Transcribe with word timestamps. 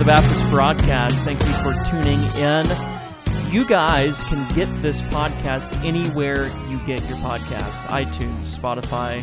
the 0.00 0.06
Baptist 0.06 0.50
broadcast. 0.50 1.14
Thank 1.16 1.42
you 1.42 1.52
for 1.56 1.74
tuning 1.90 2.20
in. 2.40 3.52
You 3.52 3.66
guys 3.66 4.24
can 4.24 4.48
get 4.54 4.64
this 4.80 5.02
podcast 5.02 5.76
anywhere 5.84 6.46
you 6.68 6.78
get 6.86 7.06
your 7.06 7.18
podcasts 7.18 7.84
iTunes, 7.84 8.44
Spotify, 8.44 9.22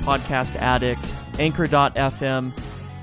Podcast 0.00 0.56
Addict, 0.56 1.14
Anchor.fm. 1.38 2.52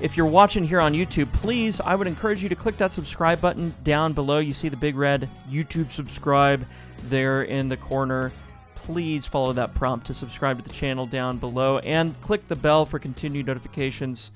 If 0.00 0.16
you're 0.16 0.26
watching 0.26 0.62
here 0.62 0.80
on 0.80 0.92
YouTube, 0.92 1.32
please, 1.32 1.80
I 1.80 1.96
would 1.96 2.06
encourage 2.06 2.40
you 2.40 2.48
to 2.48 2.54
click 2.54 2.76
that 2.76 2.92
subscribe 2.92 3.40
button 3.40 3.74
down 3.82 4.12
below. 4.12 4.38
You 4.38 4.54
see 4.54 4.68
the 4.68 4.76
big 4.76 4.94
red 4.94 5.28
YouTube 5.50 5.90
subscribe 5.90 6.68
there 7.08 7.42
in 7.42 7.68
the 7.68 7.76
corner. 7.76 8.30
Please 8.76 9.26
follow 9.26 9.52
that 9.54 9.74
prompt 9.74 10.06
to 10.06 10.14
subscribe 10.14 10.62
to 10.62 10.68
the 10.68 10.72
channel 10.72 11.06
down 11.06 11.38
below 11.38 11.78
and 11.78 12.20
click 12.20 12.46
the 12.46 12.54
bell 12.54 12.86
for 12.86 13.00
continued 13.00 13.48
notifications. 13.48 14.30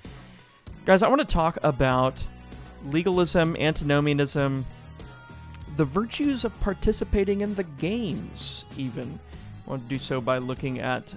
Guys, 0.84 1.04
I 1.04 1.08
want 1.08 1.20
to 1.20 1.26
talk 1.26 1.58
about 1.62 2.24
legalism, 2.90 3.56
antinomianism, 3.56 4.64
the 5.76 5.84
virtues 5.84 6.44
of 6.44 6.58
participating 6.60 7.42
in 7.42 7.54
the 7.54 7.64
games, 7.64 8.64
even. 8.76 9.18
I 9.66 9.70
want 9.70 9.82
to 9.82 9.88
do 9.88 9.98
so 9.98 10.20
by 10.20 10.38
looking 10.38 10.80
at 10.80 11.14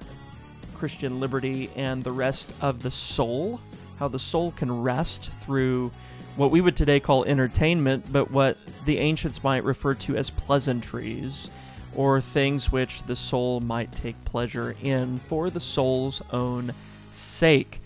Christian 0.75 1.19
liberty 1.19 1.69
and 1.75 2.03
the 2.03 2.11
rest 2.11 2.53
of 2.61 2.81
the 2.81 2.91
soul, 2.91 3.59
how 3.99 4.07
the 4.07 4.19
soul 4.19 4.51
can 4.51 4.81
rest 4.81 5.29
through 5.41 5.91
what 6.35 6.51
we 6.51 6.61
would 6.61 6.75
today 6.75 6.99
call 6.99 7.25
entertainment, 7.25 8.11
but 8.11 8.31
what 8.31 8.57
the 8.85 8.97
ancients 8.97 9.43
might 9.43 9.63
refer 9.63 9.93
to 9.93 10.15
as 10.15 10.29
pleasantries, 10.29 11.49
or 11.95 12.21
things 12.21 12.71
which 12.71 13.03
the 13.03 13.15
soul 13.15 13.59
might 13.61 13.91
take 13.91 14.15
pleasure 14.25 14.75
in 14.83 15.17
for 15.17 15.49
the 15.49 15.59
soul's 15.59 16.21
own 16.31 16.73
sake. 17.11 17.81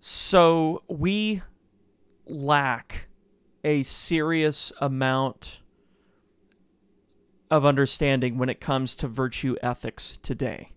So 0.00 0.82
we 0.88 1.42
lack 2.28 3.08
a 3.64 3.82
serious 3.82 4.72
amount 4.80 5.60
of 7.50 7.64
understanding 7.64 8.38
when 8.38 8.48
it 8.48 8.60
comes 8.60 8.94
to 8.96 9.08
virtue 9.08 9.56
ethics 9.62 10.18
today. 10.22 10.72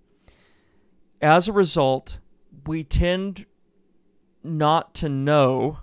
As 1.22 1.48
a 1.48 1.54
result, 1.54 2.18
we 2.66 2.84
tend 2.84 3.46
not 4.44 4.94
to 4.96 5.10
know 5.10 5.80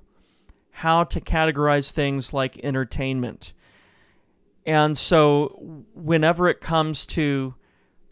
how 0.71 1.05
to 1.05 1.21
categorize 1.21 1.91
things 1.91 2.33
like 2.33 2.59
entertainment. 2.65 3.53
And 4.67 4.97
so, 4.97 5.85
whenever 5.95 6.49
it 6.49 6.61
comes 6.61 7.07
to 7.07 7.55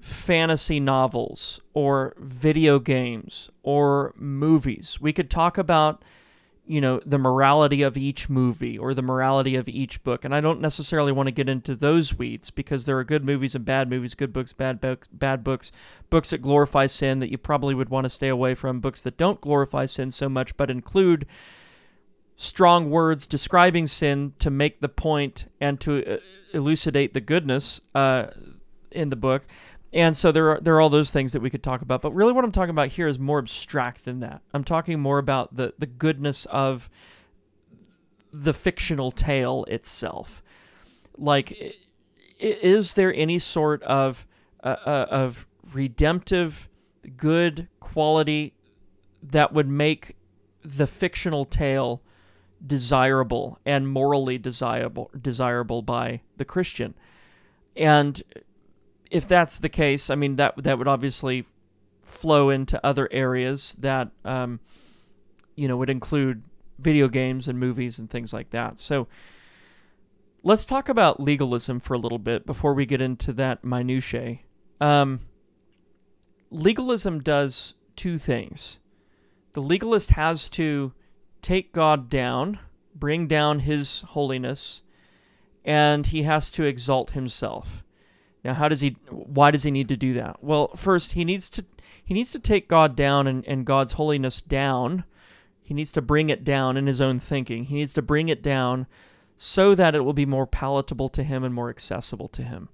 fantasy 0.01 0.79
novels 0.79 1.61
or 1.75 2.15
video 2.19 2.79
games 2.79 3.51
or 3.63 4.15
movies, 4.17 4.99
we 5.01 5.13
could 5.13 5.31
talk 5.31 5.59
about 5.59 6.05
you 6.67 6.81
know 6.81 7.01
the 7.07 7.19
morality 7.19 7.83
of 7.83 7.97
each 7.97 8.29
movie 8.29 8.77
or 8.77 8.93
the 8.95 9.03
morality 9.03 9.57
of 9.57 9.69
each 9.69 10.03
book. 10.03 10.25
And 10.25 10.35
i 10.35 10.41
don't 10.41 10.61
necessarily 10.61 11.13
want 11.13 11.29
to 11.29 11.33
get 11.33 11.49
into 11.49 11.75
those 11.75 12.17
weeds 12.17 12.51
because 12.51 12.85
there 12.85 12.99
are 12.99 13.05
good 13.05 13.25
movies 13.25 13.55
and 13.55 13.65
bad 13.65 13.89
movies 13.89 14.15
good 14.15 14.33
books 14.33 14.53
bad 14.53 14.81
books 14.81 15.09
bad 15.13 15.45
books 15.45 15.71
books 16.11 16.31
that 16.31 16.43
glorify 16.43 16.87
sin 16.87 17.21
that 17.21 17.31
you 17.31 17.39
probably 17.39 17.75
would 17.75 17.89
want 17.89 18.05
to 18.05 18.11
stay 18.11 18.29
away 18.29 18.55
from 18.55 18.81
books 18.81 19.01
that 19.01 19.17
don't 19.17 19.41
glorify 19.41 19.87
sin 19.87 20.11
so 20.11 20.29
much 20.29 20.57
but 20.57 20.71
include 20.71 21.27
strong 22.37 22.91
words 22.91 23.27
describing 23.27 23.87
sin 23.87 24.35
to 24.39 24.51
make 24.51 24.81
the 24.81 24.89
point 24.89 25.51
and 25.61 25.81
to 25.81 26.05
uh, 26.05 26.19
elucidate 26.53 27.15
the 27.15 27.21
goodness 27.21 27.81
uh, 27.95 28.27
in 28.91 29.11
the 29.11 29.17
book 29.17 29.45
and 29.97 30.15
so 30.15 30.31
there 30.31 30.51
are 30.51 30.61
there 30.61 30.75
are 30.75 30.81
all 30.83 30.91
those 30.91 31.11
things 31.11 31.33
that 31.33 31.41
we 31.41 31.49
could 31.49 31.63
talk 31.63 31.81
about, 31.81 32.03
but 32.03 32.13
really 32.13 32.35
what 32.35 32.45
I'm 32.45 32.53
talking 32.53 32.71
about 32.71 32.89
here 32.89 33.09
is 33.09 33.19
more 33.19 33.39
abstract 33.39 34.05
than 34.05 34.21
that. 34.21 34.43
I'm 34.53 34.63
talking 34.63 35.01
more 35.01 35.19
about 35.19 35.57
the 35.57 35.73
the 35.79 35.87
goodness 35.87 36.45
of 36.47 36.91
the 38.31 38.53
fictional 38.53 39.11
tale 39.11 39.65
itself. 39.69 40.43
Like, 41.17 41.75
is 42.39 42.93
there 42.93 43.13
any 43.15 43.39
sort 43.39 43.83
of 43.85 44.27
uh, 44.63 44.77
uh, 44.85 45.07
of 45.09 45.47
redemptive 45.73 46.69
good 47.17 47.67
quality 47.81 48.53
that 49.23 49.55
would 49.55 49.69
make 49.69 50.15
the 50.63 50.87
fictional 50.87 51.47
tale 51.47 52.03
desirable 52.67 53.59
and 53.65 53.89
morally 53.89 54.37
desirable 54.37 55.11
desirable 55.19 55.81
by 55.81 56.21
the 56.37 56.45
Christian? 56.45 56.93
And 57.75 58.23
if 59.11 59.27
that's 59.29 59.59
the 59.59 59.69
case, 59.69 60.11
I 60.11 60.15
mean 60.15 60.37
that 60.37 60.55
that 60.63 60.79
would 60.79 60.89
obviously 60.89 61.47
flow 62.03 62.51
into 62.51 62.85
other 62.87 63.09
areas 63.11 63.75
that 63.79 64.11
um, 64.25 64.61
you 65.55 65.69
know 65.69 65.77
would 65.77 65.91
include 65.91 66.43
video 66.79 67.09
games 67.09 67.49
and 67.49 67.59
movies 67.59 67.99
and 67.99 68.11
things 68.11 68.33
like 68.33 68.51
that. 68.51 68.79
So 68.79 69.09
let's 70.43 70.65
talk 70.65 70.89
about 70.89 71.21
legalism 71.21 71.81
for 71.81 71.95
a 71.95 71.99
little 71.99 72.19
bit 72.19 72.47
before 72.47 72.75
we 72.75 72.87
get 72.87 73.01
into 73.01 73.33
that 73.35 73.65
minutiae. 73.65 74.41
Um, 74.81 75.21
legalism 76.51 77.21
does 77.21 77.75
two 77.97 78.19
things. 78.19 78.79
The 79.55 79.63
legalist 79.63 80.11
has 80.11 80.51
to 80.51 80.93
take 81.41 81.73
God 81.73 82.11
down, 82.11 82.59
bring 82.95 83.27
down 83.27 83.61
His 83.61 84.03
holiness, 84.03 84.83
and 85.67 86.07
he 86.07 86.23
has 86.23 86.51
to 86.53 86.63
exalt 86.63 87.11
himself. 87.11 87.83
Now, 88.47 88.55
how 88.55 88.69
does 88.69 88.81
he? 88.81 88.97
Why 89.11 89.51
does 89.51 89.65
he 89.65 89.73
need 89.73 89.89
to 89.89 89.97
do 89.97 90.15
that? 90.15 90.37
Well, 90.41 90.69
first 90.77 91.13
he 91.13 91.25
needs 91.25 91.51
to 91.51 91.65
he 92.05 92.15
needs 92.15 92.31
to 92.31 92.39
take 92.39 92.69
God 92.69 92.95
down 92.95 93.27
and, 93.27 93.45
and 93.45 93.67
God's 93.67 93.95
holiness 93.95 94.41
down. 94.41 95.03
He 95.65 95.75
needs 95.75 95.91
to 95.93 96.01
bring 96.01 96.29
it 96.29 96.45
down 96.45 96.77
in 96.77 96.87
his 96.87 97.01
own 97.01 97.19
thinking. 97.19 97.65
He 97.65 97.75
needs 97.75 97.93
to 97.95 98.03
bring 98.03 98.29
it 98.29 98.45
down 98.45 98.87
so 99.37 99.75
that 99.75 99.97
it 99.97 100.03
will 100.05 100.13
be 100.13 100.27
more 100.27 100.47
palatable 100.47 101.09
to 101.09 101.25
him 101.25 101.43
and 101.43 101.53
more 101.53 101.69
accessible 101.69 102.29
to 102.29 102.45
him, 102.45 102.69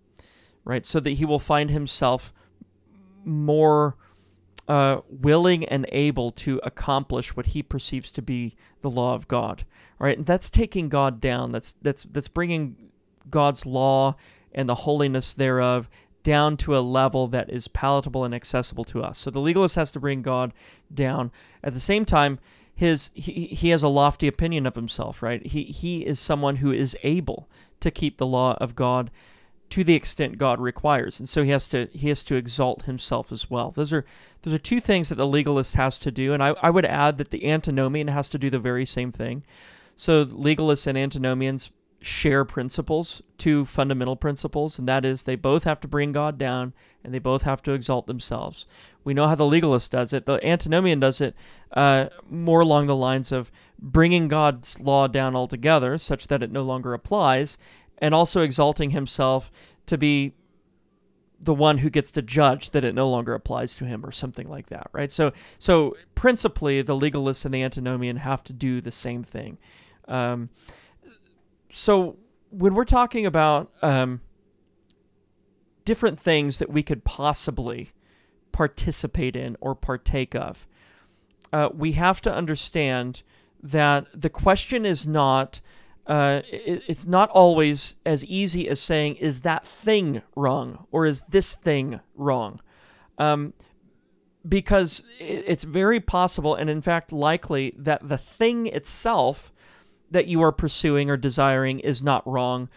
right? 0.63 0.85
So 0.85 1.01
that 1.01 1.13
he 1.13 1.25
will 1.25 1.39
find 1.39 1.71
himself 1.71 2.35
more 3.25 3.97
uh, 4.69 5.01
willing 5.09 5.65
and 5.65 5.87
able 5.91 6.33
to 6.33 6.61
accomplish 6.63 7.35
what 7.35 7.47
he 7.47 7.63
perceives 7.63 8.13
to 8.13 8.21
be 8.21 8.57
the 8.83 8.91
law 8.91 9.15
of 9.15 9.27
God, 9.27 9.65
right? 9.99 10.19
And 10.19 10.27
that's 10.27 10.51
taking 10.51 10.91
God 10.91 11.19
down. 11.19 11.51
That's 11.51 11.75
that's 11.81 12.03
that's 12.03 12.29
bringing 12.29 12.91
God's 13.31 13.65
law 13.65 14.17
and 14.55 14.69
the 14.69 14.75
holiness 14.75 15.33
thereof 15.33 15.89
down 16.23 16.57
to 16.57 16.77
a 16.77 16.81
level 16.81 17.27
that 17.29 17.51
is 17.51 17.69
palatable 17.69 18.25
and 18.25 18.35
accessible 18.35 18.85
to 18.85 19.03
us. 19.03 19.19
So 19.19 19.31
the 19.31 19.41
legalist 19.41 19.75
has 19.75 19.91
to 19.93 20.01
bring 20.01 20.23
God 20.23 20.53
down. 20.93 21.33
At 21.65 21.75
the 21.75 21.81
same 21.81 22.05
time, 22.05 22.39
his 22.75 23.11
he, 23.15 23.47
he 23.47 23.71
has 23.71 23.83
a 23.83 23.89
lofty 23.89 24.27
opinion 24.29 24.67
of 24.67 24.75
himself, 24.75 25.23
right? 25.23 25.45
He 25.45 25.65
he 25.65 26.07
is 26.07 26.19
someone 26.19 26.57
who 26.57 26.73
is 26.73 26.97
able 27.03 27.49
to 27.81 27.91
keep 27.91 28.17
the 28.17 28.27
law 28.27 28.57
of 28.61 28.75
God 28.75 29.11
to 29.71 29.83
the 29.83 29.95
extent 29.95 30.37
God 30.37 30.61
requires. 30.61 31.19
And 31.19 31.29
so 31.29 31.43
he 31.43 31.51
has 31.51 31.69
to 31.71 31.89
he 31.93 32.09
has 32.09 32.25
to 32.25 32.37
exalt 32.37 32.83
himself 32.85 33.33
as 33.33 33.51
well. 33.51 33.71
Those 33.71 33.93
are 33.93 34.05
those 34.43 34.55
are 34.55 34.59
two 34.59 34.81
things 34.81 35.09
that 35.09 35.17
the 35.17 35.27
legalist 35.27 35.75
has 35.75 35.99
to 36.01 36.11
do. 36.11 36.33
And 36.33 36.43
I, 36.43 36.55
I 36.63 36.71
would 36.71 36.85
add 36.85 37.19
that 37.19 37.31
the 37.31 37.49
antinomian 37.51 38.09
has 38.09 38.29
to 38.31 38.39
do 38.39 38.51
the 38.51 38.59
very 38.59 38.85
same 38.85 39.13
thing. 39.13 39.45
So 39.97 40.25
legalists 40.25 40.87
and 40.87 40.97
antinomians 40.97 41.71
share 42.03 42.45
principles, 42.45 43.23
two 43.39 43.65
fundamental 43.65 44.17
principles, 44.17 44.79
and 44.79 44.89
that 44.89 45.05
is 45.05 45.23
they 45.23 45.37
both 45.37 45.65
have 45.65 45.81
to 45.81 45.89
bring 45.89 46.13
God 46.13 46.39
down 46.39 46.75
and 47.05 47.15
they 47.15 47.19
both 47.19 47.43
have 47.43 47.63
to 47.63 47.73
exalt 47.73 48.07
themselves. 48.07 48.67
We 49.05 49.15
know 49.15 49.27
how 49.27 49.35
the 49.35 49.47
legalist 49.47 49.93
does 49.93 50.13
it. 50.13 50.27
The 50.27 50.45
antinomian 50.47 51.01
does 51.01 51.21
it 51.21 51.35
uh, 51.73 52.07
more 52.29 52.61
along 52.61 52.87
the 52.87 52.97
lines 52.97 53.33
of 53.33 53.51
bringing 53.79 54.29
God's 54.29 54.79
law 54.81 55.07
down 55.07 55.35
altogether 55.35 55.99
such 55.99 56.29
that 56.29 56.43
it 56.43 56.53
no 56.53 56.63
longer 56.63 56.95
applies, 56.95 57.59
and 57.99 58.15
also 58.15 58.41
exalting 58.41 58.91
himself 58.91 59.51
to 59.87 59.97
be 59.97 60.35
the 61.41 61.55
one 61.55 61.79
who 61.79 61.91
gets 61.91 62.13
to 62.13 62.23
judge 62.23 62.71
that 62.71 62.85
it 62.85 62.95
no 62.95 63.09
longer 63.09 63.35
applies 63.35 63.75
to 63.75 63.85
him 63.85 64.07
or 64.07 64.13
something 64.13 64.49
like 64.49 64.69
that 64.69 64.89
right 64.93 65.11
so 65.11 65.33
so 65.59 65.97
principally 66.15 66.83
the 66.83 66.95
legalist 66.95 67.45
and 67.45 67.53
the 67.53 67.65
antinomian 67.65 68.19
have 68.19 68.45
to 68.45 68.53
do 68.53 68.81
the 68.81 68.93
same 68.93 69.25
thing 69.25 69.59
um, 70.07 70.51
so 71.73 72.19
when 72.51 72.75
we're 72.75 72.85
talking 72.85 73.25
about 73.25 73.73
um, 73.81 74.21
different 75.87 76.21
things 76.21 76.59
that 76.59 76.71
we 76.71 76.83
could 76.83 77.03
possibly 77.03 77.91
participate 78.53 79.35
in 79.35 79.57
or 79.59 79.75
partake 79.75 80.35
of, 80.35 80.67
uh, 81.51 81.71
we 81.73 81.93
have 81.93 82.21
to 82.21 82.33
understand 82.33 83.23
that 83.63 84.07
the 84.15 84.31
question 84.31 84.87
is 84.87 85.09
not. 85.09 85.61
Uh, 86.05 86.43
it, 86.51 86.83
it's 86.89 87.07
not 87.07 87.31
always 87.31 87.95
as 88.05 88.25
easy 88.25 88.69
as 88.69 88.81
saying, 88.81 89.15
is 89.17 89.43
that 89.43 89.67
thing 89.67 90.21
wrong 90.35 90.85
or 90.91 91.07
is 91.07 91.23
this 91.29 91.55
thing 91.55 92.01
wrong? 92.17 92.61
Um, 93.19 93.55
because 94.47 95.05
it's 95.21 95.63
very 95.63 96.01
possible 96.01 96.57
and, 96.57 96.69
in 96.69 96.83
fact, 96.83 97.13
likely 97.13 97.73
that 97.79 98.09
the 98.09 98.19
thing 98.19 98.67
itself 98.67 99.52
that 100.13 100.27
you 100.27 100.43
are 100.43 100.53
pursuing 100.53 101.11
or 101.11 101.17
desiring 101.17 101.81
is 101.81 102.03
not 102.03 102.27
wrong, 102.27 102.69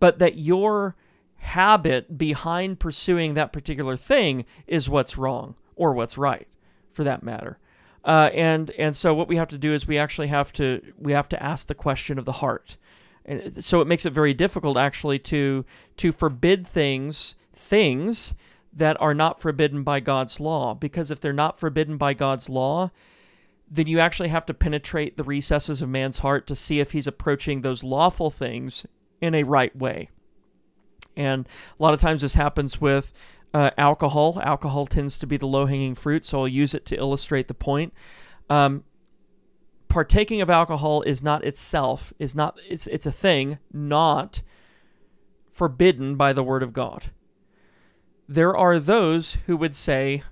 but 0.00 0.18
that 0.18 0.38
your 0.38 0.94
habit 1.38 2.16
behind 2.16 2.78
pursuing 2.78 3.34
that 3.34 3.52
particular 3.52 3.96
thing 3.96 4.44
is 4.66 4.88
what's 4.88 5.18
wrong 5.18 5.56
or 5.74 5.92
what's 5.92 6.16
right 6.16 6.46
for 6.92 7.04
that 7.04 7.22
matter. 7.22 7.58
Uh, 8.04 8.30
and 8.34 8.70
and 8.72 8.96
so 8.96 9.14
what 9.14 9.28
we 9.28 9.36
have 9.36 9.48
to 9.48 9.58
do 9.58 9.72
is 9.72 9.86
we 9.86 9.98
actually 9.98 10.28
have 10.28 10.52
to 10.52 10.80
we 10.98 11.12
have 11.12 11.28
to 11.28 11.42
ask 11.42 11.66
the 11.66 11.74
question 11.74 12.18
of 12.18 12.24
the 12.24 12.32
heart, 12.32 12.76
and 13.24 13.62
so 13.64 13.80
it 13.80 13.86
makes 13.86 14.04
it 14.04 14.12
very 14.12 14.34
difficult 14.34 14.76
actually 14.76 15.18
to 15.20 15.64
to 15.98 16.10
forbid 16.10 16.66
things 16.66 17.36
things 17.52 18.34
that 18.72 19.00
are 19.00 19.14
not 19.14 19.40
forbidden 19.40 19.82
by 19.82 20.00
God's 20.00 20.40
law 20.40 20.74
because 20.74 21.10
if 21.10 21.20
they're 21.20 21.32
not 21.32 21.58
forbidden 21.58 21.96
by 21.96 22.14
God's 22.14 22.48
law, 22.48 22.90
then 23.74 23.86
you 23.86 23.98
actually 23.98 24.28
have 24.28 24.44
to 24.44 24.52
penetrate 24.52 25.16
the 25.16 25.24
recesses 25.24 25.80
of 25.80 25.88
man's 25.88 26.18
heart 26.18 26.46
to 26.46 26.54
see 26.54 26.78
if 26.78 26.92
he's 26.92 27.06
approaching 27.06 27.62
those 27.62 27.82
lawful 27.82 28.30
things 28.30 28.84
in 29.22 29.34
a 29.34 29.44
right 29.44 29.74
way. 29.74 30.10
And 31.16 31.48
a 31.78 31.82
lot 31.82 31.94
of 31.94 32.00
times 32.00 32.20
this 32.20 32.34
happens 32.34 32.82
with 32.82 33.14
uh, 33.54 33.70
alcohol. 33.78 34.38
Alcohol 34.42 34.86
tends 34.86 35.16
to 35.18 35.26
be 35.26 35.38
the 35.38 35.46
low 35.46 35.64
hanging 35.64 35.94
fruit, 35.94 36.22
so 36.22 36.40
I'll 36.40 36.48
use 36.48 36.74
it 36.74 36.84
to 36.86 36.96
illustrate 36.96 37.48
the 37.48 37.54
point. 37.54 37.94
Um, 38.50 38.84
partaking 39.88 40.42
of 40.42 40.50
alcohol 40.50 41.00
is 41.02 41.22
not 41.22 41.44
itself 41.44 42.14
is 42.18 42.34
not 42.34 42.58
it's 42.66 42.86
it's 42.86 43.04
a 43.04 43.12
thing 43.12 43.58
not 43.72 44.40
forbidden 45.52 46.16
by 46.16 46.32
the 46.32 46.42
word 46.42 46.62
of 46.62 46.72
God. 46.72 47.10
There 48.28 48.56
are 48.56 48.78
those 48.78 49.36
who 49.46 49.56
would 49.56 49.74
say, 49.74 50.22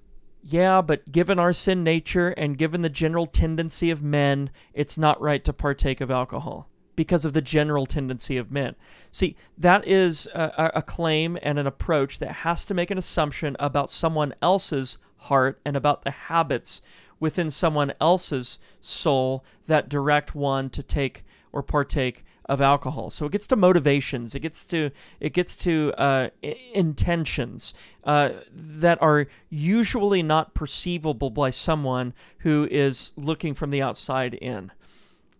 yeah, 0.42 0.80
but 0.80 1.10
given 1.12 1.38
our 1.38 1.52
sin 1.52 1.84
nature 1.84 2.30
and 2.30 2.58
given 2.58 2.82
the 2.82 2.88
general 2.88 3.26
tendency 3.26 3.90
of 3.90 4.02
men, 4.02 4.50
it's 4.72 4.96
not 4.96 5.20
right 5.20 5.44
to 5.44 5.52
partake 5.52 6.00
of 6.00 6.10
alcohol 6.10 6.68
because 6.96 7.24
of 7.24 7.32
the 7.32 7.42
general 7.42 7.86
tendency 7.86 8.36
of 8.36 8.50
men. 8.50 8.74
See, 9.12 9.36
that 9.56 9.86
is 9.86 10.26
a, 10.34 10.72
a, 10.74 10.82
claim 10.82 11.38
and 11.42 11.58
an 11.58 11.66
approach 11.66 12.18
that 12.18 12.32
has 12.32 12.66
to 12.66 12.74
make 12.74 12.90
an 12.90 12.98
assumption 12.98 13.56
about 13.58 13.90
someone 13.90 14.34
else's 14.42 14.98
heart 15.16 15.60
and 15.64 15.76
about 15.76 16.02
the 16.02 16.10
habits 16.10 16.82
within 17.18 17.50
someone 17.50 17.92
else's 18.00 18.58
soul 18.80 19.44
that 19.66 19.88
direct 19.88 20.34
one 20.34 20.68
to 20.70 20.82
take 20.82 21.24
or 21.52 21.62
partake 21.62 22.24
of 22.50 22.60
alcohol. 22.60 23.10
So 23.10 23.26
it 23.26 23.32
gets 23.32 23.46
to 23.46 23.56
motivations. 23.56 24.34
It 24.34 24.40
gets 24.40 24.64
to 24.66 24.90
it 25.20 25.32
gets 25.32 25.54
to 25.58 25.94
uh, 25.96 26.30
intentions 26.74 27.72
uh, 28.02 28.30
that 28.52 29.00
are 29.00 29.28
usually 29.48 30.22
not 30.22 30.52
perceivable 30.52 31.30
by 31.30 31.50
someone 31.50 32.12
who 32.38 32.66
is 32.68 33.12
looking 33.16 33.54
from 33.54 33.70
the 33.70 33.80
outside 33.80 34.34
in. 34.34 34.72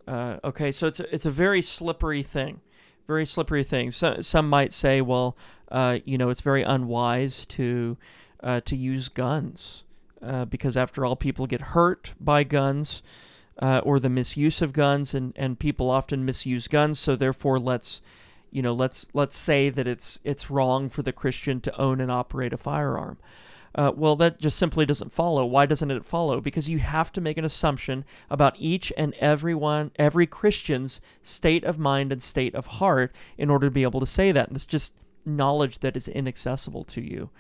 Uh, 0.07 0.39
okay, 0.45 0.71
so 0.71 0.87
it's 0.87 1.01
a, 1.01 1.15
it's 1.15 1.27
a 1.27 1.31
very 1.31 1.61
slippery 1.61 2.23
thing, 2.23 2.61
very 3.09 3.27
slippery 3.27 3.65
thing. 3.65 3.91
So, 3.91 4.21
some 4.21 4.49
might 4.49 4.73
say, 4.73 5.01
well, 5.01 5.37
uh, 5.69 5.99
you 6.05 6.17
know, 6.17 6.31
it's 6.31 6.43
very 6.43 6.63
unwise 6.63 7.45
to 7.47 7.99
uh, 8.41 8.61
to 8.67 8.77
use 8.77 9.09
guns 9.09 9.83
uh, 10.23 10.45
because, 10.45 10.77
after 10.77 11.05
all, 11.05 11.17
people 11.17 11.49
get 11.49 11.61
hurt 11.61 12.13
by 12.21 12.45
guns 12.45 13.03
uh, 13.61 13.81
or 13.85 14.01
the 14.01 14.09
misuse 14.09 14.63
of 14.63 14.73
guns, 14.73 15.15
and 15.15 15.33
and 15.37 15.59
people 15.59 15.91
often 15.91 16.25
misuse 16.25 16.69
guns. 16.69 16.99
So 16.99 17.15
therefore, 17.15 17.59
let's 17.59 18.01
you 18.51 18.63
know 18.63 18.73
let's 18.73 19.07
let's 19.13 19.37
say 19.37 19.71
that 19.71 19.87
it's 19.87 20.19
it's 20.25 20.51
wrong 20.51 20.89
for 20.89 21.03
the 21.03 21.13
Christian 21.13 21.61
to 21.61 21.81
own 21.81 22.01
and 22.01 22.11
operate 22.11 22.53
a 22.53 22.57
firearm. 22.57 23.19
Uh, 23.73 23.93
well, 23.95 24.17
that 24.17 24.41
just 24.41 24.59
simply 24.59 24.85
doesn't 24.85 25.13
follow. 25.13 25.47
Why 25.47 25.65
doesn't 25.65 25.91
it 25.91 26.05
follow? 26.05 26.41
Because 26.41 26.69
you 26.69 26.81
have 26.81 27.13
to 27.13 27.21
make 27.21 27.39
an 27.39 27.45
assumption 27.45 28.05
about 28.29 28.57
each 28.59 28.93
and 28.97 29.15
every 29.15 29.55
one, 29.55 29.93
every 29.97 30.27
Christian's 30.27 31.01
state 31.23 31.63
of 31.63 31.79
mind 31.79 32.11
and 32.11 32.21
state 32.21 32.55
of 32.57 32.67
heart 32.67 33.15
in 33.39 33.49
order 33.49 33.69
to 33.69 33.71
be 33.71 33.85
able 33.85 34.01
to 34.01 34.07
say 34.07 34.33
that. 34.33 34.49
And 34.49 34.57
it's 34.57 34.67
just 34.67 34.95
knowledge 35.25 35.79
that 35.81 35.97
is 35.97 36.09
inaccessible 36.09 36.83
to 36.85 37.01
you. 37.01 37.31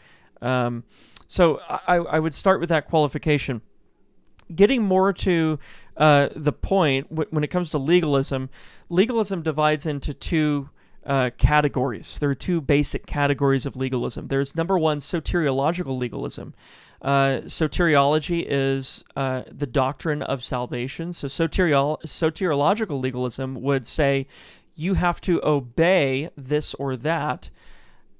Um, 0.40 0.84
so 1.26 1.60
I, 1.68 1.96
I 1.96 2.20
would 2.20 2.34
start 2.34 2.60
with 2.60 2.68
that 2.68 2.88
qualification. 2.88 3.62
Getting 4.54 4.82
more 4.82 5.12
to 5.12 5.58
uh, 5.96 6.28
the 6.34 6.52
point, 6.52 7.08
w- 7.10 7.28
when 7.30 7.44
it 7.44 7.48
comes 7.48 7.70
to 7.70 7.78
legalism, 7.78 8.50
legalism 8.88 9.42
divides 9.42 9.86
into 9.86 10.14
two 10.14 10.70
uh, 11.06 11.30
categories. 11.38 12.18
There 12.18 12.30
are 12.30 12.34
two 12.34 12.60
basic 12.60 13.06
categories 13.06 13.66
of 13.66 13.76
legalism. 13.76 14.28
There's 14.28 14.56
number 14.56 14.78
one, 14.78 14.98
soteriological 14.98 15.98
legalism. 15.98 16.54
Uh, 17.00 17.40
soteriology 17.46 18.44
is 18.46 19.04
uh, 19.16 19.42
the 19.50 19.66
doctrine 19.66 20.22
of 20.22 20.44
salvation. 20.44 21.12
So 21.12 21.26
soteriol- 21.28 22.02
soteriological 22.02 23.00
legalism 23.00 23.60
would 23.62 23.86
say 23.86 24.26
you 24.74 24.94
have 24.94 25.20
to 25.22 25.40
obey 25.42 26.30
this 26.36 26.74
or 26.74 26.96
that 26.96 27.50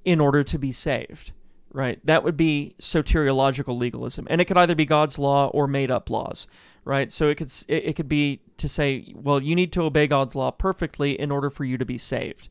in 0.03 0.19
order 0.19 0.43
to 0.43 0.57
be 0.57 0.71
saved. 0.71 1.31
Right? 1.73 2.05
That 2.05 2.23
would 2.23 2.35
be 2.35 2.75
soteriological 2.81 3.77
legalism, 3.77 4.27
and 4.29 4.41
it 4.41 4.45
could 4.45 4.57
either 4.57 4.75
be 4.75 4.85
God's 4.85 5.17
law 5.17 5.47
or 5.47 5.67
made-up 5.67 6.09
laws. 6.09 6.47
Right? 6.83 7.11
So 7.11 7.29
it 7.29 7.35
could 7.35 7.51
it, 7.67 7.85
it 7.85 7.95
could 7.95 8.09
be 8.09 8.41
to 8.57 8.67
say, 8.67 9.13
well, 9.15 9.41
you 9.41 9.55
need 9.55 9.71
to 9.73 9.83
obey 9.83 10.07
God's 10.07 10.35
law 10.35 10.51
perfectly 10.51 11.19
in 11.19 11.31
order 11.31 11.49
for 11.49 11.63
you 11.63 11.77
to 11.77 11.85
be 11.85 11.97
saved. 11.97 12.49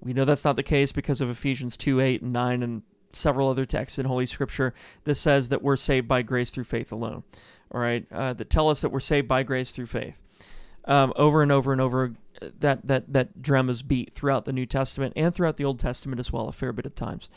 We 0.00 0.12
know 0.12 0.24
that's 0.24 0.44
not 0.44 0.56
the 0.56 0.62
case 0.62 0.92
because 0.92 1.20
of 1.20 1.30
Ephesians 1.30 1.76
2 1.76 2.00
8 2.00 2.22
and 2.22 2.32
9 2.32 2.62
and 2.62 2.82
several 3.12 3.48
other 3.48 3.64
texts 3.64 3.98
in 3.98 4.06
Holy 4.06 4.26
Scripture 4.26 4.74
that 5.04 5.14
says 5.14 5.48
that 5.48 5.62
we're 5.62 5.76
saved 5.76 6.08
by 6.08 6.22
grace 6.22 6.50
through 6.50 6.64
faith 6.64 6.92
alone. 6.92 7.22
All 7.72 7.80
right, 7.80 8.06
uh, 8.12 8.34
that 8.34 8.50
tell 8.50 8.68
us 8.68 8.80
that 8.82 8.90
we're 8.90 9.00
saved 9.00 9.26
by 9.26 9.42
grace 9.42 9.72
through 9.72 9.86
faith. 9.86 10.20
Um, 10.84 11.12
over 11.16 11.42
and 11.42 11.50
over 11.50 11.72
and 11.72 11.80
over, 11.80 12.12
that 12.60 12.86
that 12.86 13.12
that 13.12 13.42
drum 13.42 13.70
is 13.70 13.82
beat 13.82 14.12
throughout 14.12 14.44
the 14.44 14.52
New 14.52 14.66
Testament 14.66 15.14
and 15.16 15.34
throughout 15.34 15.56
the 15.56 15.64
Old 15.64 15.78
Testament 15.78 16.20
as 16.20 16.32
well, 16.32 16.48
a 16.48 16.52
fair 16.52 16.72
bit 16.72 16.86
of 16.86 16.94
times. 16.94 17.28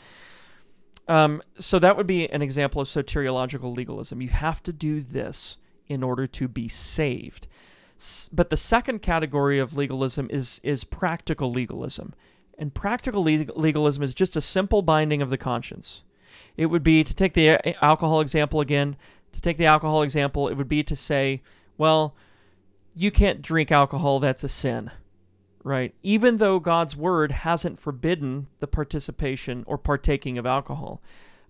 Um, 1.08 1.42
so 1.58 1.78
that 1.78 1.96
would 1.96 2.06
be 2.06 2.30
an 2.30 2.42
example 2.42 2.82
of 2.82 2.88
soteriological 2.88 3.74
legalism. 3.74 4.20
You 4.20 4.28
have 4.28 4.62
to 4.64 4.72
do 4.72 5.00
this 5.00 5.56
in 5.88 6.02
order 6.02 6.26
to 6.26 6.46
be 6.46 6.68
saved. 6.68 7.46
But 8.30 8.50
the 8.50 8.56
second 8.56 9.00
category 9.00 9.58
of 9.58 9.76
legalism 9.76 10.28
is 10.30 10.60
is 10.62 10.84
practical 10.84 11.50
legalism. 11.50 12.14
And 12.58 12.74
practical 12.74 13.22
legalism 13.22 14.02
is 14.02 14.14
just 14.14 14.36
a 14.36 14.40
simple 14.40 14.82
binding 14.82 15.22
of 15.22 15.30
the 15.30 15.38
conscience. 15.38 16.02
It 16.56 16.66
would 16.66 16.82
be 16.82 17.04
to 17.04 17.14
take 17.14 17.34
the 17.34 17.74
alcohol 17.82 18.20
example 18.20 18.60
again, 18.60 18.96
to 19.32 19.40
take 19.40 19.58
the 19.58 19.66
alcohol 19.66 20.02
example, 20.02 20.48
it 20.48 20.54
would 20.54 20.68
be 20.68 20.82
to 20.82 20.96
say, 20.96 21.40
well, 21.76 22.14
you 22.96 23.12
can't 23.12 23.42
drink 23.42 23.70
alcohol, 23.70 24.18
that's 24.18 24.42
a 24.42 24.48
sin. 24.48 24.90
Right? 25.68 25.94
Even 26.02 26.38
though 26.38 26.58
God's 26.60 26.96
word 26.96 27.30
hasn't 27.30 27.78
forbidden 27.78 28.46
the 28.58 28.66
participation 28.66 29.64
or 29.66 29.76
partaking 29.76 30.38
of 30.38 30.46
alcohol 30.46 31.02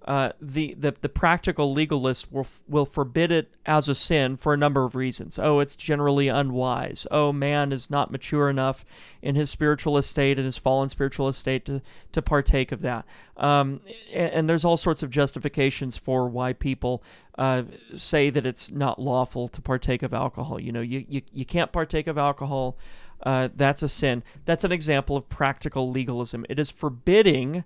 uh, 0.08 0.32
the, 0.40 0.74
the 0.78 0.94
the 1.02 1.08
practical 1.08 1.74
legalist 1.74 2.32
will 2.32 2.46
will 2.66 2.86
forbid 2.86 3.30
it 3.30 3.52
as 3.66 3.90
a 3.90 3.94
sin 3.94 4.38
for 4.38 4.54
a 4.54 4.56
number 4.56 4.84
of 4.84 4.94
reasons. 4.94 5.38
Oh, 5.38 5.60
it's 5.60 5.76
generally 5.76 6.28
unwise. 6.28 7.06
Oh, 7.10 7.30
man 7.30 7.72
is 7.72 7.90
not 7.90 8.10
mature 8.10 8.48
enough 8.48 8.86
in 9.20 9.34
his 9.34 9.50
spiritual 9.50 9.98
estate 9.98 10.38
and 10.38 10.46
his 10.46 10.56
fallen 10.56 10.88
spiritual 10.88 11.28
estate 11.28 11.66
to 11.66 11.82
to 12.12 12.22
partake 12.22 12.72
of 12.72 12.80
that. 12.80 13.04
Um, 13.36 13.82
and, 14.10 14.32
and, 14.32 14.48
there's 14.48 14.64
all 14.64 14.78
sorts 14.78 15.02
of 15.02 15.10
justifications 15.10 15.98
for 15.98 16.26
why 16.26 16.54
people 16.54 17.02
uh, 17.36 17.64
say 17.94 18.30
that 18.30 18.46
it's 18.46 18.70
not 18.70 18.98
lawful 18.98 19.46
to 19.48 19.60
partake 19.60 20.02
of 20.02 20.14
alcohol. 20.14 20.58
You 20.58 20.72
know, 20.72 20.80
you 20.80 21.04
you, 21.06 21.20
you 21.32 21.44
can't 21.44 21.70
partake 21.70 22.06
of 22.06 22.16
alcohol. 22.16 22.78
Uh, 23.22 23.48
that's 23.54 23.82
a 23.82 23.88
sin. 23.88 24.22
That's 24.44 24.64
an 24.64 24.72
example 24.72 25.16
of 25.16 25.28
practical 25.28 25.90
legalism. 25.90 26.46
It 26.48 26.58
is 26.58 26.70
forbidding 26.70 27.64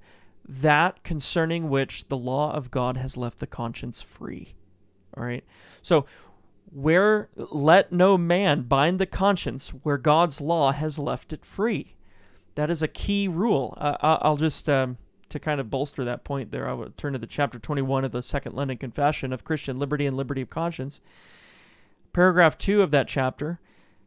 that 0.49 1.02
concerning 1.04 1.68
which 1.68 2.09
the 2.09 2.16
law 2.16 2.52
of 2.52 2.71
God 2.71 2.97
has 2.97 3.16
left 3.16 3.38
the 3.38 3.47
conscience 3.47 4.00
free. 4.00 4.54
All 5.16 5.25
right. 5.25 5.44
So, 5.82 6.06
where 6.73 7.28
let 7.37 7.92
no 7.92 8.16
man 8.16 8.62
bind 8.62 8.99
the 8.99 9.06
conscience 9.06 9.68
where 9.68 9.99
God's 9.99 10.40
law 10.40 10.73
has 10.73 10.99
left 10.99 11.32
it 11.32 11.44
free. 11.44 11.97
That 12.54 12.71
is 12.71 12.82
a 12.82 12.88
key 12.88 13.28
rule. 13.28 13.75
Uh, 13.78 13.97
I'll 14.00 14.37
just, 14.37 14.68
um, 14.68 14.97
to 15.28 15.38
kind 15.38 15.61
of 15.61 15.71
bolster 15.71 16.04
that 16.04 16.25
point 16.25 16.50
there, 16.50 16.68
I 16.68 16.73
will 16.73 16.90
turn 16.97 17.12
to 17.12 17.18
the 17.18 17.26
chapter 17.26 17.59
21 17.59 18.04
of 18.04 18.12
the 18.12 18.23
Second 18.23 18.54
London 18.54 18.78
Confession 18.78 19.32
of 19.32 19.44
Christian 19.44 19.78
Liberty 19.78 20.06
and 20.06 20.16
Liberty 20.16 20.42
of 20.42 20.50
Conscience. 20.50 21.00
Paragraph 22.12 22.56
2 22.59 22.82
of 22.82 22.90
that 22.90 23.09
chapter 23.09 23.61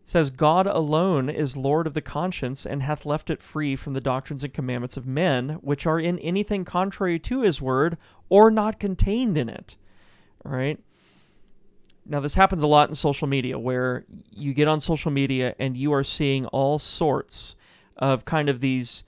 says 0.05 0.29
God 0.29 0.67
alone 0.67 1.29
is 1.29 1.57
Lord 1.57 1.87
of 1.87 1.95
the 1.95 2.01
conscience 2.01 2.63
and 2.63 2.83
hath 2.83 3.07
left 3.07 3.31
it 3.31 3.41
free 3.41 3.75
from 3.75 3.93
the 3.93 3.99
doctrines 3.99 4.43
and 4.43 4.53
commandments 4.53 4.95
of 4.95 5.07
men, 5.07 5.57
which 5.61 5.87
are 5.87 5.99
in 5.99 6.19
anything 6.19 6.63
contrary 6.63 7.17
to 7.19 7.41
his 7.41 7.59
word 7.59 7.97
or 8.29 8.51
not 8.51 8.79
contained 8.79 9.35
in 9.35 9.49
it. 9.49 9.75
Right. 10.43 10.79
Now, 12.05 12.19
this 12.19 12.35
happens 12.35 12.61
a 12.61 12.67
lot 12.67 12.87
in 12.87 12.93
social 12.93 13.27
media 13.27 13.57
where 13.57 14.05
you 14.29 14.53
get 14.53 14.67
on 14.67 14.79
social 14.79 15.09
media 15.09 15.55
and 15.57 15.75
you 15.75 15.91
are 15.91 16.03
seeing 16.03 16.45
all 16.47 16.77
sorts 16.77 17.55
of 17.97 18.25
kind 18.25 18.47
of 18.47 18.59
these 18.59 19.03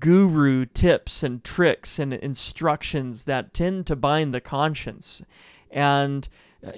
guru 0.00 0.66
tips 0.66 1.22
and 1.22 1.44
tricks 1.44 2.00
and 2.00 2.12
instructions 2.12 3.24
that 3.24 3.54
tend 3.54 3.86
to 3.86 3.94
bind 3.94 4.34
the 4.34 4.40
conscience. 4.40 5.22
And 5.70 6.28
uh, 6.66 6.72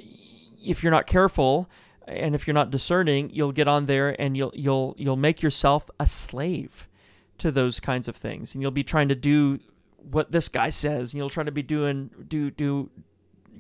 if 0.62 0.82
you're 0.82 0.92
not 0.92 1.06
careful, 1.06 1.70
and 2.06 2.34
if 2.34 2.46
you're 2.46 2.54
not 2.54 2.70
discerning, 2.70 3.30
you'll 3.32 3.52
get 3.52 3.68
on 3.68 3.86
there 3.86 4.20
and 4.20 4.36
you'll 4.36 4.52
you'll 4.54 4.94
you'll 4.98 5.16
make 5.16 5.42
yourself 5.42 5.90
a 5.98 6.06
slave 6.06 6.88
to 7.38 7.50
those 7.50 7.80
kinds 7.80 8.08
of 8.08 8.16
things, 8.16 8.54
and 8.54 8.62
you'll 8.62 8.70
be 8.70 8.84
trying 8.84 9.08
to 9.08 9.14
do 9.14 9.58
what 9.98 10.30
this 10.30 10.48
guy 10.48 10.70
says, 10.70 11.12
and 11.12 11.18
you'll 11.18 11.30
try 11.30 11.44
to 11.44 11.50
be 11.50 11.62
doing 11.62 12.10
do 12.28 12.50
do 12.50 12.90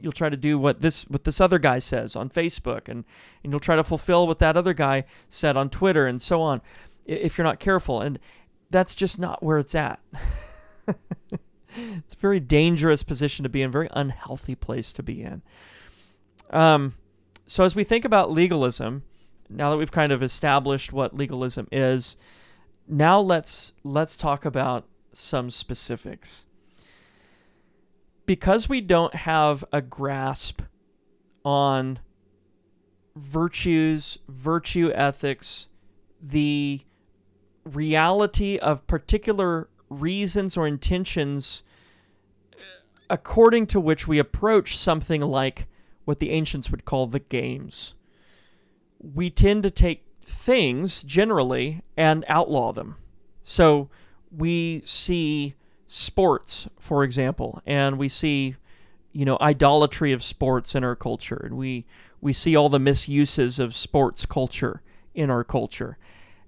you'll 0.00 0.12
try 0.12 0.28
to 0.28 0.36
do 0.36 0.58
what 0.58 0.80
this 0.80 1.04
what 1.04 1.24
this 1.24 1.40
other 1.40 1.58
guy 1.58 1.78
says 1.78 2.16
on 2.16 2.28
Facebook, 2.28 2.88
and 2.88 3.04
and 3.42 3.52
you'll 3.52 3.60
try 3.60 3.76
to 3.76 3.84
fulfill 3.84 4.26
what 4.26 4.38
that 4.38 4.56
other 4.56 4.74
guy 4.74 5.04
said 5.28 5.56
on 5.56 5.68
Twitter, 5.68 6.06
and 6.06 6.20
so 6.22 6.40
on. 6.40 6.60
If 7.04 7.38
you're 7.38 7.44
not 7.44 7.60
careful, 7.60 8.00
and 8.00 8.18
that's 8.70 8.94
just 8.94 9.18
not 9.18 9.42
where 9.42 9.58
it's 9.58 9.74
at. 9.74 10.00
it's 10.88 12.14
a 12.14 12.18
very 12.18 12.40
dangerous 12.40 13.02
position 13.02 13.42
to 13.42 13.48
be 13.48 13.62
in, 13.62 13.70
very 13.70 13.88
unhealthy 13.92 14.54
place 14.54 14.92
to 14.94 15.02
be 15.02 15.22
in. 15.22 15.42
Um, 16.50 16.94
so 17.46 17.64
as 17.64 17.76
we 17.76 17.84
think 17.84 18.04
about 18.04 18.30
legalism, 18.30 19.02
now 19.48 19.70
that 19.70 19.76
we've 19.76 19.92
kind 19.92 20.12
of 20.12 20.22
established 20.22 20.92
what 20.92 21.16
legalism 21.16 21.68
is, 21.70 22.16
now 22.88 23.20
let's 23.20 23.72
let's 23.84 24.16
talk 24.16 24.44
about 24.44 24.86
some 25.12 25.50
specifics. 25.50 26.44
Because 28.26 28.68
we 28.68 28.80
don't 28.80 29.14
have 29.14 29.64
a 29.72 29.80
grasp 29.80 30.62
on 31.44 32.00
virtues, 33.14 34.18
virtue 34.28 34.90
ethics, 34.92 35.68
the 36.20 36.80
reality 37.64 38.58
of 38.58 38.86
particular 38.86 39.68
reasons 39.88 40.56
or 40.56 40.66
intentions 40.66 41.62
uh, 42.52 42.56
according 43.08 43.66
to 43.66 43.78
which 43.78 44.08
we 44.08 44.18
approach 44.18 44.76
something 44.76 45.20
like 45.20 45.68
what 46.06 46.20
the 46.20 46.30
ancients 46.30 46.70
would 46.70 46.86
call 46.86 47.06
the 47.06 47.18
games. 47.18 47.92
We 48.98 49.28
tend 49.28 49.62
to 49.64 49.70
take 49.70 50.06
things 50.24 51.02
generally 51.02 51.82
and 51.96 52.24
outlaw 52.28 52.72
them. 52.72 52.96
So 53.42 53.90
we 54.30 54.82
see 54.86 55.54
sports, 55.86 56.68
for 56.78 57.04
example, 57.04 57.60
and 57.66 57.98
we 57.98 58.08
see, 58.08 58.56
you 59.12 59.24
know, 59.24 59.36
idolatry 59.40 60.12
of 60.12 60.22
sports 60.22 60.74
in 60.74 60.82
our 60.82 60.96
culture, 60.96 61.40
and 61.44 61.56
we 61.56 61.84
we 62.20 62.32
see 62.32 62.56
all 62.56 62.68
the 62.68 62.78
misuses 62.78 63.58
of 63.58 63.74
sports 63.74 64.26
culture 64.26 64.82
in 65.14 65.30
our 65.30 65.44
culture, 65.44 65.98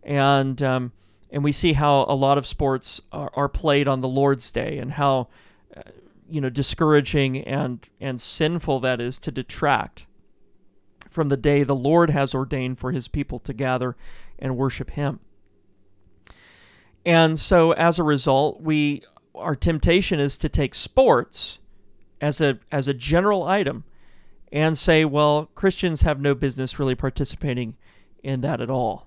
and 0.02 0.62
um, 0.62 0.92
and 1.30 1.44
we 1.44 1.52
see 1.52 1.74
how 1.74 2.04
a 2.08 2.14
lot 2.14 2.38
of 2.38 2.46
sports 2.46 3.00
are, 3.12 3.30
are 3.34 3.48
played 3.48 3.86
on 3.86 4.00
the 4.00 4.08
Lord's 4.08 4.50
Day, 4.50 4.78
and 4.78 4.92
how 4.92 5.28
uh, 5.76 5.82
you 6.28 6.40
know 6.40 6.50
discouraging 6.50 7.38
and 7.38 7.88
and 8.00 8.20
sinful 8.20 8.80
that 8.80 9.00
is 9.00 9.18
to 9.20 9.30
detract 9.30 10.06
from 11.10 11.28
the 11.28 11.36
day 11.36 11.62
the 11.62 11.74
Lord 11.74 12.10
has 12.10 12.34
ordained 12.34 12.78
for 12.78 12.92
his 12.92 13.08
people 13.08 13.38
to 13.40 13.52
gather 13.52 13.96
and 14.38 14.56
worship 14.56 14.90
him. 14.90 15.20
And 17.04 17.38
so 17.38 17.72
as 17.72 17.98
a 17.98 18.02
result, 18.04 18.60
we 18.60 19.02
our 19.34 19.56
temptation 19.56 20.20
is 20.20 20.36
to 20.38 20.48
take 20.48 20.74
sports 20.74 21.58
as 22.20 22.40
a 22.40 22.58
as 22.70 22.88
a 22.88 22.94
general 22.94 23.44
item 23.44 23.84
and 24.52 24.76
say, 24.76 25.04
well, 25.04 25.50
Christians 25.54 26.02
have 26.02 26.20
no 26.20 26.34
business 26.34 26.78
really 26.78 26.94
participating 26.94 27.76
in 28.22 28.40
that 28.40 28.60
at 28.60 28.70
all. 28.70 29.06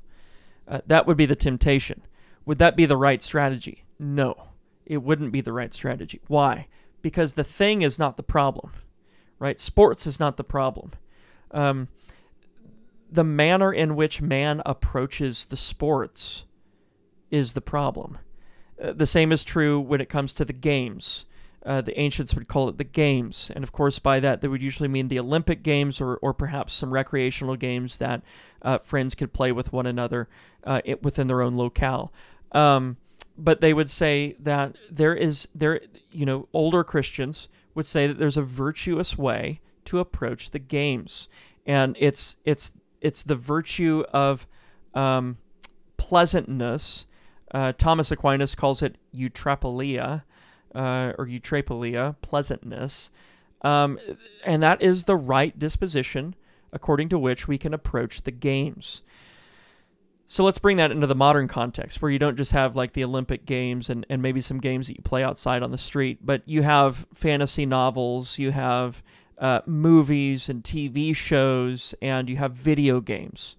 Uh, 0.68 0.82
that 0.86 1.08
would 1.08 1.18
be 1.18 1.26
the 1.26 1.36
temptation. 1.36 2.02
Would 2.46 2.60
that 2.60 2.76
be 2.76 2.86
the 2.86 2.98
right 2.98 3.22
strategy? 3.22 3.86
No, 4.00 4.48
it 4.86 5.04
wouldn't 5.04 5.32
be 5.32 5.42
the 5.42 5.54
right 5.54 5.74
strategy. 5.74 6.22
Why? 6.28 6.68
Because 7.02 7.34
the 7.34 7.44
thing 7.44 7.82
is 7.82 7.98
not 7.98 8.18
the 8.18 8.24
problem, 8.24 8.72
right? 9.40 9.60
Sports 9.60 10.06
is 10.06 10.20
not 10.20 10.38
the 10.38 10.44
problem. 10.44 10.92
Um, 11.52 11.88
the 13.12 13.24
manner 13.24 13.74
in 13.74 13.96
which 13.96 14.22
man 14.22 14.62
approaches 14.66 15.46
the 15.46 15.58
sports 15.58 16.46
is 17.30 17.54
the 17.54 17.62
problem. 17.62 18.20
Uh, 18.82 18.94
the 18.94 19.06
same 19.06 19.32
is 19.32 19.44
true 19.44 19.80
when 19.80 20.02
it 20.02 20.10
comes 20.10 20.34
to 20.34 20.46
the 20.46 20.54
games. 20.54 21.26
Uh, 21.64 21.82
the 21.82 21.98
ancients 22.00 22.34
would 22.34 22.48
call 22.48 22.70
it 22.70 22.78
the 22.78 22.84
games. 22.84 23.52
And 23.54 23.64
of 23.64 23.72
course, 23.72 24.00
by 24.00 24.20
that, 24.22 24.42
they 24.42 24.48
would 24.48 24.64
usually 24.64 24.90
mean 24.90 25.10
the 25.10 25.20
Olympic 25.20 25.62
Games 25.62 26.02
or, 26.02 26.18
or 26.18 26.34
perhaps 26.34 26.74
some 26.74 26.92
recreational 26.92 27.56
games 27.56 27.98
that 27.98 28.24
uh, 28.64 28.80
friends 28.80 29.14
could 29.14 29.32
play 29.32 29.52
with 29.52 29.72
one 29.72 29.86
another 29.86 30.28
uh, 30.64 30.82
it, 30.84 31.04
within 31.04 31.28
their 31.28 31.42
own 31.42 31.56
locale. 31.56 32.12
Um, 32.54 32.98
but 33.38 33.62
they 33.62 33.74
would 33.74 33.90
say 33.90 34.36
that 34.40 34.76
there 34.90 35.16
is, 35.16 35.48
there, 35.56 35.82
you 36.12 36.26
know, 36.26 36.48
older 36.54 36.84
Christians 36.84 37.48
would 37.76 37.86
say 37.86 38.08
that 38.08 38.18
there's 38.20 38.38
a 38.38 38.44
virtuous 38.44 39.18
way 39.18 39.62
to 39.86 40.00
approach 40.00 40.52
the 40.52 40.60
games. 40.60 41.28
And 41.66 41.96
it's, 42.00 42.36
it's, 42.46 42.72
it's 43.00 43.24
the 43.24 43.36
virtue 43.36 44.04
of 44.12 44.48
um, 44.94 45.38
pleasantness 45.98 47.06
uh, 47.54 47.74
Thomas 47.78 48.12
Aquinas 48.12 48.56
calls 48.56 48.82
it 48.82 48.98
eutrapelia 49.14 50.24
uh, 50.74 51.14
or 51.18 51.28
eutrapelia, 51.28 52.16
pleasantness. 52.22 53.10
Um, 53.62 54.00
and 54.46 54.64
that 54.64 54.82
is 54.82 55.04
the 55.04 55.16
right 55.16 55.58
disposition 55.58 56.36
according 56.74 57.10
to 57.10 57.20
which 57.20 57.48
we 57.48 57.58
can 57.58 57.74
approach 57.74 58.22
the 58.22 58.32
games. 58.32 59.02
So 60.32 60.46
let's 60.46 60.60
bring 60.60 60.78
that 60.78 60.92
into 60.92 61.08
the 61.08 61.14
modern 61.14 61.50
context 61.50 62.02
where 62.02 62.10
you 62.10 62.18
don't 62.18 62.38
just 62.38 62.54
have 62.54 62.74
like 62.74 62.94
the 62.94 63.04
Olympic 63.04 63.46
Games 63.46 63.90
and, 63.90 64.06
and 64.10 64.22
maybe 64.22 64.40
some 64.40 64.62
games 64.62 64.88
that 64.88 64.96
you 64.96 65.04
play 65.04 65.26
outside 65.26 65.62
on 65.62 65.72
the 65.72 65.78
street, 65.78 66.20
but 66.26 66.42
you 66.46 66.62
have 66.62 67.06
fantasy 67.14 67.66
novels, 67.66 68.40
you 68.40 68.52
have 68.52 69.04
uh, 69.40 69.60
movies 69.66 70.48
and 70.48 70.64
TV 70.64 71.14
shows, 71.14 71.94
and 72.02 72.30
you 72.30 72.38
have 72.38 72.54
video 72.54 73.02
games. 73.02 73.58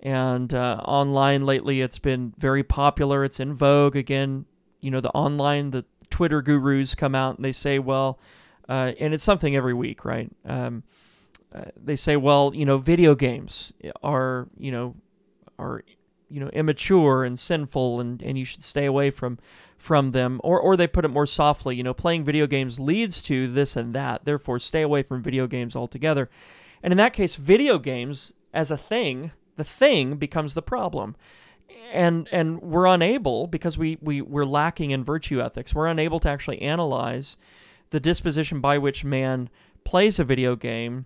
And 0.00 0.52
uh, 0.52 0.82
online 0.84 1.46
lately, 1.46 1.80
it's 1.80 1.98
been 1.98 2.34
very 2.36 2.62
popular. 2.62 3.24
It's 3.24 3.40
in 3.40 3.54
vogue 3.54 3.96
again. 3.96 4.44
You 4.82 4.90
know, 4.90 5.00
the 5.00 5.12
online, 5.12 5.70
the 5.70 5.86
Twitter 6.10 6.42
gurus 6.42 6.94
come 6.94 7.14
out 7.14 7.36
and 7.36 7.44
they 7.46 7.52
say, 7.52 7.78
well, 7.78 8.18
uh, 8.68 8.92
and 9.00 9.14
it's 9.14 9.24
something 9.24 9.56
every 9.56 9.72
week, 9.72 10.04
right? 10.04 10.30
Um, 10.44 10.82
uh, 11.54 11.62
they 11.82 11.96
say, 11.96 12.16
well, 12.16 12.52
you 12.54 12.66
know, 12.66 12.76
video 12.76 13.14
games 13.14 13.72
are, 14.02 14.48
you 14.58 14.70
know, 14.70 14.96
are, 15.58 15.82
you 16.30 16.40
know, 16.40 16.48
immature 16.48 17.24
and 17.24 17.38
sinful, 17.38 18.00
and, 18.00 18.22
and 18.22 18.38
you 18.38 18.44
should 18.44 18.62
stay 18.62 18.86
away 18.86 19.10
from 19.10 19.38
from 19.78 20.12
them. 20.12 20.40
Or 20.44 20.60
or 20.60 20.76
they 20.76 20.86
put 20.86 21.04
it 21.04 21.08
more 21.08 21.26
softly, 21.26 21.76
you 21.76 21.82
know, 21.82 21.94
playing 21.94 22.24
video 22.24 22.46
games 22.46 22.80
leads 22.80 23.22
to 23.22 23.48
this 23.48 23.76
and 23.76 23.94
that. 23.94 24.24
Therefore, 24.24 24.58
stay 24.58 24.82
away 24.82 25.02
from 25.02 25.22
video 25.22 25.46
games 25.46 25.76
altogether. 25.76 26.28
And 26.82 26.92
in 26.92 26.98
that 26.98 27.14
case, 27.14 27.34
video 27.34 27.78
games 27.78 28.32
as 28.52 28.70
a 28.70 28.76
thing 28.76 29.32
the 29.56 29.64
thing 29.64 30.16
becomes 30.16 30.54
the 30.54 30.62
problem 30.62 31.16
and 31.92 32.28
and 32.32 32.60
we're 32.60 32.86
unable 32.86 33.46
because 33.46 33.76
we, 33.78 33.98
we 34.00 34.20
we're 34.20 34.44
lacking 34.44 34.90
in 34.90 35.04
virtue 35.04 35.40
ethics 35.40 35.74
we're 35.74 35.86
unable 35.86 36.20
to 36.20 36.28
actually 36.28 36.60
analyze 36.62 37.36
the 37.90 38.00
disposition 38.00 38.60
by 38.60 38.78
which 38.78 39.04
man 39.04 39.48
plays 39.84 40.18
a 40.18 40.24
video 40.24 40.56
game 40.56 41.04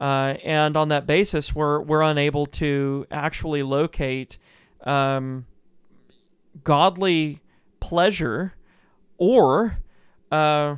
uh, 0.00 0.34
and 0.44 0.76
on 0.76 0.88
that 0.88 1.06
basis 1.06 1.54
we're 1.54 1.80
we're 1.80 2.02
unable 2.02 2.46
to 2.46 3.06
actually 3.10 3.62
locate 3.62 4.38
um, 4.84 5.46
godly 6.64 7.40
pleasure 7.80 8.54
or 9.16 9.78
uh, 10.30 10.76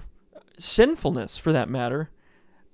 sinfulness 0.59 1.37
for 1.39 1.53
that 1.53 1.69
matter 1.69 2.11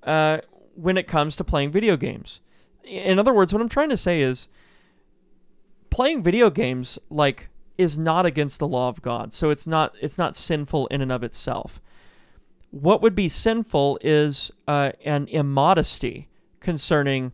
uh, 0.03 0.39
when 0.75 0.97
it 0.97 1.07
comes 1.07 1.37
to 1.37 1.45
playing 1.45 1.71
video 1.71 1.97
games 1.97 2.41
in 2.87 3.19
other 3.19 3.35
words, 3.35 3.53
what 3.53 3.61
I'm 3.61 3.69
trying 3.69 3.91
to 3.91 3.97
say 3.97 4.21
is 4.21 4.49
playing 5.91 6.23
video 6.23 6.51
games 6.51 6.99
like 7.11 7.49
is 7.77 7.99
not 7.99 8.25
against 8.25 8.59
the 8.59 8.69
law 8.69 8.89
of 8.89 9.03
God. 9.03 9.33
So 9.33 9.51
it's 9.51 9.67
not 9.67 9.95
it's 10.01 10.19
not 10.19 10.37
sinful 10.37 10.87
in 10.89 11.03
and 11.03 11.13
of 11.13 11.23
itself. 11.23 11.81
What 12.71 13.03
would 13.03 13.15
be 13.15 13.29
sinful 13.29 13.99
is 14.03 14.51
uh, 14.69 14.93
an 15.05 15.29
immodesty 15.29 16.29
concerning 16.67 17.33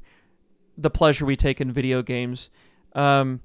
the 0.77 0.91
pleasure 0.91 1.25
we 1.25 1.37
take 1.37 1.59
in 1.59 1.73
video 1.73 2.03
games, 2.03 2.51
um, 2.95 3.41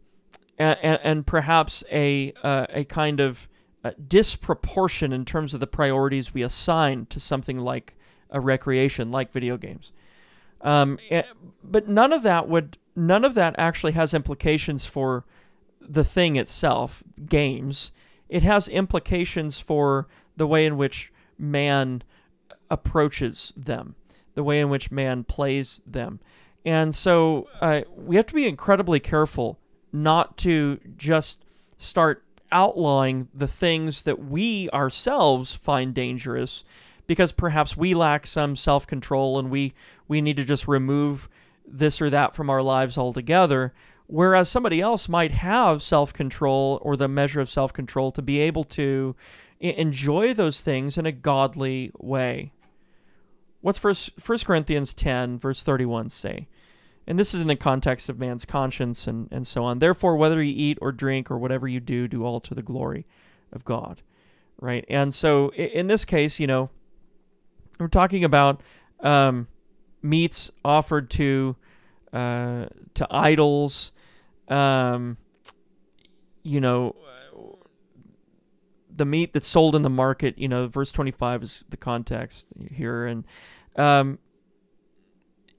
and, 0.60 1.00
and, 1.02 1.26
perhaps 1.26 1.82
a 1.90 2.34
uh, 2.44 2.66
a 2.70 2.84
kind 2.84 3.22
of 3.22 3.48
uh, 3.86 3.92
disproportion 4.06 5.14
in 5.14 5.24
terms 5.24 5.54
of 5.54 5.62
the 5.62 5.68
priorities 5.68 6.34
we 6.34 6.42
assign 6.42 7.06
to 7.06 7.22
something 7.22 7.58
like 7.58 7.96
a 8.30 8.42
recreation, 8.42 9.12
like 9.12 9.32
video 9.32 9.56
games. 9.56 9.94
Um, 10.60 11.00
eh, 11.10 11.24
but 11.64 11.88
none 11.88 12.12
of 12.12 12.24
that 12.24 12.50
would 12.50 12.78
none 12.94 13.24
of 13.24 13.34
that 13.36 13.56
actually 13.58 13.94
has 13.94 14.14
implications 14.14 14.86
for 14.86 15.24
the 15.80 16.04
thing 16.04 16.36
itself, 16.36 17.02
games. 17.30 17.92
It 18.28 18.44
has 18.44 18.68
implications 18.68 19.58
for 19.58 20.10
the 20.36 20.48
way 20.48 20.66
in 20.66 20.76
which 20.76 21.14
man 21.38 22.04
approaches 22.70 23.54
them, 23.56 23.96
the 24.38 24.44
way 24.44 24.60
in 24.60 24.70
which 24.70 24.92
man 24.92 25.24
plays 25.24 25.82
them. 25.88 26.20
And 26.64 26.94
so 26.94 27.50
uh, 27.60 27.82
we 27.96 28.18
have 28.18 28.28
to 28.28 28.36
be 28.36 28.46
incredibly 28.46 29.00
careful 29.00 29.58
not 29.92 30.38
to 30.38 30.80
just 30.96 31.44
start 31.80 32.24
outlawing 32.52 33.30
the 33.34 33.48
things 33.48 34.04
that 34.04 34.24
we 34.24 34.70
ourselves 34.70 35.56
find 35.56 35.96
dangerous 35.96 36.64
because 37.08 37.32
perhaps 37.32 37.76
we 37.76 37.96
lack 37.96 38.28
some 38.28 38.56
self-control 38.56 39.40
and 39.40 39.50
we 39.50 39.74
we 40.08 40.22
need 40.22 40.38
to 40.38 40.44
just 40.44 40.68
remove 40.68 41.28
this 41.66 42.00
or 42.00 42.12
that 42.12 42.36
from 42.36 42.50
our 42.50 42.62
lives 42.62 42.98
altogether 42.98 43.74
whereas 44.06 44.48
somebody 44.48 44.80
else 44.80 45.10
might 45.10 45.32
have 45.32 45.82
self-control 45.82 46.80
or 46.84 46.96
the 46.96 47.08
measure 47.08 47.42
of 47.42 47.50
self-control 47.50 48.12
to 48.12 48.22
be 48.22 48.40
able 48.40 48.64
to 48.64 49.16
enjoy 49.60 50.34
those 50.34 50.62
things 50.62 50.98
in 50.98 51.06
a 51.06 51.12
godly 51.12 51.92
way 51.98 52.52
what's 53.68 53.78
first 53.78 54.12
First 54.18 54.46
Corinthians 54.46 54.94
ten 54.94 55.38
verse 55.38 55.62
thirty 55.62 55.86
one 55.86 56.08
say? 56.08 56.48
And 57.06 57.20
this 57.20 57.34
is 57.34 57.42
in 57.42 57.48
the 57.48 57.56
context 57.58 58.08
of 58.08 58.18
man's 58.18 58.46
conscience 58.46 59.08
and, 59.08 59.28
and 59.30 59.46
so 59.46 59.66
on. 59.66 59.80
Therefore, 59.80 60.16
whether 60.16 60.42
you 60.42 60.54
eat 60.56 60.78
or 60.82 60.94
drink 60.94 61.30
or 61.30 61.38
whatever 61.38 61.68
you 61.68 61.82
do, 61.82 62.08
do 62.08 62.24
all 62.24 62.40
to 62.40 62.56
the 62.56 62.62
glory 62.62 63.06
of 63.52 63.66
God. 63.66 64.02
Right? 64.62 64.86
And 64.90 65.14
so 65.14 65.52
in 65.54 65.88
this 65.88 66.06
case, 66.06 66.40
you 66.40 66.48
know, 66.48 66.70
we're 67.78 67.90
talking 67.90 68.24
about 68.24 68.62
um, 69.02 69.48
meats 70.02 70.50
offered 70.64 71.10
to 71.12 71.58
uh, 72.14 72.68
to 72.94 73.08
idols, 73.12 73.92
um, 74.48 75.18
you 76.44 76.62
know, 76.62 76.96
the 78.98 79.06
meat 79.06 79.34
that's 79.34 79.48
sold 79.48 79.76
in 79.76 79.82
the 79.82 79.90
market. 79.90 80.38
You 80.38 80.48
know, 80.48 80.68
verse 80.68 80.92
twenty 80.92 81.12
five 81.12 81.44
is 81.44 81.64
the 81.70 81.78
context 81.78 82.46
here, 82.72 83.06
and 83.06 83.26
um, 83.76 84.20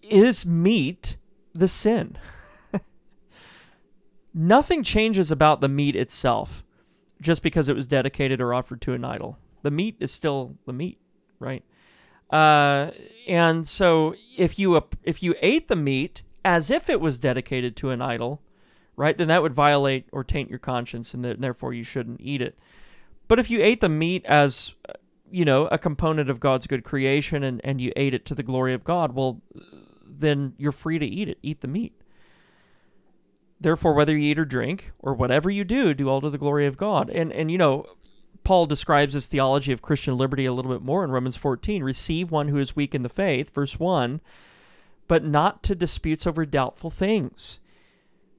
is 0.03 0.47
meat 0.47 1.17
the 1.55 1.69
sin? 1.69 2.19
Nothing 4.35 4.83
changes 4.83 5.31
about 5.31 5.61
the 5.61 5.69
meat 5.69 5.97
itself 5.97 6.65
just 7.21 7.43
because 7.43 7.69
it 7.69 7.77
was 7.77 7.87
dedicated 7.87 8.41
or 8.41 8.55
offered 8.55 8.81
to 8.83 8.93
an 8.93 9.05
idol. 9.05 9.39
The 9.63 9.71
meat 9.71 9.97
is 9.99 10.13
still 10.13 10.57
the 10.67 10.73
meat, 10.73 10.99
right? 11.41 11.65
Uh, 12.31 12.91
and 13.27 13.67
so 13.67 14.15
if 14.37 14.59
you 14.59 14.81
if 15.03 15.23
you 15.23 15.35
ate 15.41 15.69
the 15.69 15.77
meat 15.77 16.23
as 16.45 16.71
if 16.71 16.89
it 16.89 17.01
was 17.01 17.19
dedicated 17.19 17.75
to 17.77 17.91
an 17.91 18.03
idol, 18.03 18.43
right, 18.97 19.17
then 19.17 19.29
that 19.29 19.43
would 19.43 19.55
violate 19.55 20.07
or 20.13 20.23
taint 20.23 20.51
your 20.51 20.59
conscience, 20.59 21.15
and 21.15 21.25
therefore 21.25 21.73
you 21.73 21.85
shouldn't 21.85 22.21
eat 22.21 22.43
it. 22.43 22.59
But 23.29 23.39
if 23.39 23.51
you 23.51 23.61
ate 23.63 23.81
the 23.81 23.89
meat 23.89 24.25
as 24.25 24.75
you 25.31 25.45
know 25.45 25.67
a 25.67 25.79
component 25.79 26.31
of 26.31 26.41
God's 26.41 26.67
good 26.67 26.83
creation, 26.83 27.45
and 27.45 27.61
and 27.63 27.81
you 27.81 27.93
ate 27.95 28.15
it 28.15 28.25
to 28.27 28.35
the 28.35 28.43
glory 28.43 28.75
of 28.75 28.83
God, 28.85 29.15
well, 29.15 29.43
then 30.05 30.55
you're 30.57 30.73
free 30.73 30.99
to 30.99 31.07
eat 31.07 31.29
it. 31.29 31.39
Eat 31.43 31.61
the 31.61 31.69
meat. 31.69 31.95
Therefore, 33.61 33.93
whether 33.93 34.17
you 34.17 34.31
eat 34.31 34.39
or 34.39 34.45
drink, 34.45 34.93
or 34.99 35.15
whatever 35.15 35.51
you 35.51 35.65
do, 35.65 35.93
do 35.93 36.09
all 36.09 36.21
to 36.21 36.31
the 36.31 36.39
glory 36.39 36.67
of 36.67 36.77
God. 36.77 37.11
And 37.11 37.33
and 37.33 37.51
you 37.51 37.59
know, 37.59 37.87
Paul 38.45 38.67
describes 38.67 39.15
his 39.15 39.27
theology 39.27 39.73
of 39.73 39.83
Christian 39.83 40.17
liberty 40.17 40.47
a 40.47 40.53
little 40.53 40.73
bit 40.73 40.83
more 40.83 41.05
in 41.05 41.11
Romans 41.11 41.37
14. 41.37 41.83
Receive 41.83 42.31
one 42.31 42.49
who 42.49 42.59
is 42.59 42.75
weak 42.75 42.95
in 42.95 43.03
the 43.03 43.09
faith, 43.09 43.53
verse 43.53 43.79
1, 43.79 44.23
but 45.07 45.25
not 45.25 45.63
to 45.65 45.75
disputes 45.75 46.27
over 46.27 46.47
doubtful 46.47 46.91
things. 46.91 47.61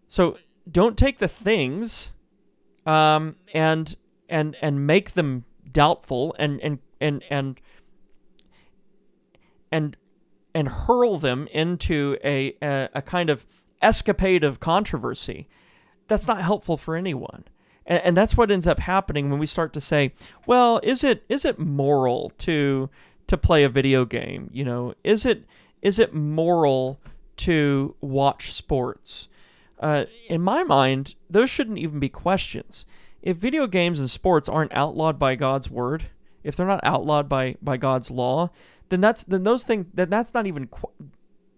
So 0.08 0.40
don't 0.70 0.98
take 0.98 1.20
the 1.20 1.28
things 1.28 2.12
um, 2.86 3.36
and 3.54 3.96
and 4.30 4.56
and 4.62 4.86
make 4.86 5.12
them 5.12 5.46
doubtful 5.72 6.36
and 6.40 6.60
and 6.62 6.80
and 7.00 7.24
and 7.30 7.60
and 9.72 9.98
and 10.54 10.68
hurl 10.68 11.20
them 11.20 11.48
into 11.52 12.18
a, 12.24 12.56
a, 12.62 12.90
a 12.96 13.02
kind 13.02 13.30
of 13.30 13.46
escapade 13.82 14.44
of 14.44 14.60
controversy. 14.60 15.48
That's 16.08 16.28
not 16.28 16.42
helpful 16.42 16.76
for 16.76 16.96
anyone 16.96 17.44
and, 17.90 18.02
and 18.06 18.18
that's 18.18 18.38
what 18.38 18.52
ends 18.52 18.68
up 18.68 18.80
happening 18.80 19.30
when 19.30 19.40
we 19.40 19.46
start 19.46 19.74
to 19.74 19.82
say, 19.82 20.14
well, 20.46 20.80
is 20.84 21.04
it 21.04 21.26
is 21.28 21.44
it 21.44 21.60
moral 21.60 22.32
to 22.38 22.90
to 23.28 23.38
play 23.38 23.64
a 23.64 23.70
video 23.70 24.06
game? 24.06 24.50
You 24.54 24.64
know, 24.64 24.94
is 25.04 25.26
it 25.26 25.44
is 25.82 26.00
it 26.00 26.14
moral 26.14 27.02
to 27.38 27.96
watch 28.00 28.54
sports? 28.54 29.28
Uh, 29.80 30.06
in 30.28 30.42
my 30.42 30.64
mind, 30.64 31.16
those 31.30 31.50
shouldn't 31.50 31.78
even 31.78 32.00
be 32.00 32.10
questions. 32.10 32.86
If 33.22 33.38
video 33.38 33.68
games 33.68 34.00
and 34.00 34.10
sports 34.10 34.48
aren't 34.48 34.74
outlawed 34.74 35.20
by 35.20 35.36
God's 35.36 35.70
word, 35.70 36.06
if 36.44 36.56
they're 36.56 36.66
not 36.66 36.84
outlawed 36.84 37.28
by 37.28 37.56
by 37.62 37.78
God's 37.78 38.10
law, 38.10 38.52
then 38.90 39.02
that's 39.02 39.24
then 39.24 39.44
those 39.44 39.64
things 39.64 39.88
then 39.94 40.10
that's 40.10 40.34
not 40.34 40.48
even 40.48 40.70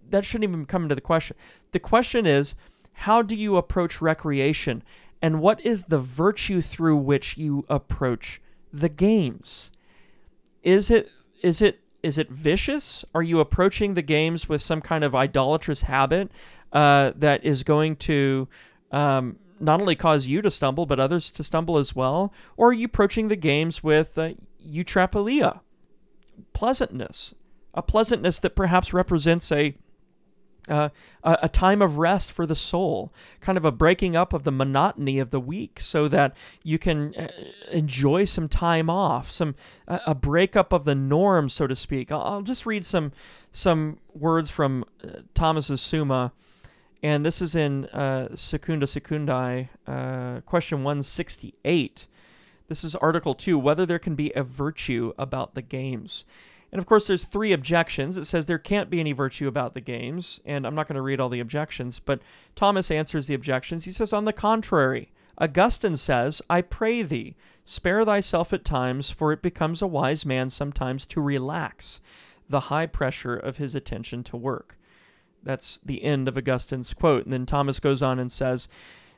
that 0.10 0.26
shouldn't 0.26 0.50
even 0.50 0.66
come 0.66 0.84
into 0.84 0.96
the 0.96 1.02
question. 1.02 1.38
The 1.72 1.80
question 1.80 2.26
is, 2.26 2.56
how 2.94 3.22
do 3.22 3.36
you 3.36 3.58
approach 3.58 4.02
recreation? 4.02 4.84
and 5.22 5.40
what 5.40 5.64
is 5.64 5.86
the 5.86 6.00
virtue 6.00 6.62
through 6.62 6.98
which 6.98 7.38
you 7.38 7.66
approach 7.70 8.42
the 8.74 8.90
games? 8.90 9.72
Is 10.64 10.90
it 10.90 11.10
is 11.42 11.62
it 11.62 11.80
is 12.02 12.18
it 12.18 12.32
vicious? 12.32 13.06
Are 13.14 13.22
you 13.22 13.40
approaching 13.40 13.94
the 13.94 14.02
games 14.02 14.50
with 14.50 14.62
some 14.62 14.82
kind 14.82 15.04
of 15.04 15.14
idolatrous 15.14 15.84
habit 15.84 16.32
uh, 16.74 17.12
that 17.16 17.46
is 17.46 17.64
going 17.64 17.98
to 17.98 18.48
um, 18.92 19.38
not 19.62 19.80
only 19.80 19.96
cause 19.96 20.28
you 20.28 20.42
to 20.42 20.52
stumble, 20.52 20.86
but 20.86 21.00
others 21.00 21.32
to 21.32 21.44
stumble 21.44 21.78
as 21.78 21.96
well? 21.96 22.34
Or 22.58 22.70
are 22.70 22.74
you 22.74 22.86
approaching 22.86 23.28
the 23.28 23.36
games 23.36 23.84
with 23.84 24.18
uh, 24.18 24.32
eutrapelia, 24.66 25.62
pleasantness, 26.54 27.34
a 27.74 27.82
pleasantness 27.82 28.40
that 28.40 28.56
perhaps 28.56 28.94
represents 28.94 29.52
a 29.52 29.76
uh, 30.70 30.90
a, 31.24 31.50
time 31.50 31.82
of 31.82 31.98
rest 31.98 32.32
for 32.32 32.46
the 32.46 32.56
soul, 32.56 33.12
kind 33.40 33.58
of 33.58 33.66
a 33.66 33.72
breaking 33.72 34.16
up 34.16 34.32
of 34.32 34.44
the 34.44 34.52
monotony 34.52 35.18
of 35.18 35.32
the 35.32 35.40
week, 35.40 35.80
so 35.80 36.08
that 36.08 36.36
you 36.64 36.78
can 36.78 37.16
uh, 37.16 37.28
enjoy 37.72 38.26
some 38.26 38.48
time 38.48 38.90
off, 38.90 39.32
some 39.32 39.56
a 39.88 40.14
breakup 40.14 40.72
of 40.72 40.86
the 40.86 40.96
norm, 40.96 41.50
so 41.50 41.66
to 41.66 41.76
speak. 41.76 42.12
I'll, 42.12 42.22
I'll 42.22 42.42
just 42.42 42.66
read 42.66 42.86
some 42.86 43.12
some 43.52 43.98
words 44.14 44.50
from 44.50 44.86
uh, 45.04 45.22
Thomas's 45.34 45.82
Summa, 45.82 46.32
and 47.04 47.26
this 47.26 47.42
is 47.42 47.56
in 47.56 47.86
uh, 47.86 48.36
Secunda 48.36 48.86
Secundae, 48.86 49.70
uh, 49.88 50.42
question 50.42 50.84
one 50.84 51.04
sixty 51.04 51.54
eight. 51.66 52.08
This 52.68 52.84
is 52.84 52.96
Article 52.96 53.34
two: 53.34 53.58
whether 53.58 53.86
there 53.86 54.00
can 54.00 54.16
be 54.16 54.32
a 54.36 54.44
virtue 54.44 55.14
about 55.18 55.56
the 55.56 55.62
games. 55.62 56.26
And 56.72 56.80
of 56.80 56.86
course, 56.86 57.08
there's 57.08 57.26
three 57.26 57.52
objections. 57.52 58.16
It 58.16 58.26
says 58.26 58.46
there 58.46 58.58
can't 58.58 58.90
be 58.90 59.02
any 59.02 59.12
virtue 59.12 59.50
about 59.50 59.74
the 59.74 59.82
games, 59.82 60.40
and 60.46 60.66
I'm 60.66 60.74
not 60.74 60.88
going 60.88 60.96
to 60.96 61.02
read 61.02 61.20
all 61.20 61.28
the 61.28 61.42
objections, 61.42 62.00
but 62.00 62.22
Thomas 62.56 62.90
answers 62.90 63.28
the 63.28 63.34
objections. 63.34 63.84
He 63.84 63.92
says, 63.92 64.14
on 64.14 64.24
the 64.24 64.32
contrary, 64.32 65.12
Augustine 65.38 65.98
says, 65.98 66.42
I 66.50 66.62
pray 66.62 67.02
thee, 67.02 67.36
spare 67.66 68.06
thyself 68.06 68.54
at 68.54 68.64
times, 68.64 69.10
for 69.10 69.34
it 69.34 69.42
becomes 69.42 69.82
a 69.82 69.88
wise 69.88 70.26
man 70.26 70.50
sometimes 70.50 71.06
to 71.08 71.20
relax 71.20 72.00
the 72.48 72.62
high 72.62 72.86
pressure 72.86 73.36
of 73.36 73.58
his 73.58 73.76
attention 73.76 74.24
to 74.24 74.38
work. 74.38 74.78
That's 75.44 75.80
the 75.84 76.04
end 76.04 76.28
of 76.28 76.38
Augustine's 76.38 76.94
quote. 76.94 77.24
And 77.24 77.34
then 77.34 77.46
Thomas 77.46 77.80
goes 77.80 78.04
on 78.04 78.20
and 78.20 78.32
says, 78.32 78.68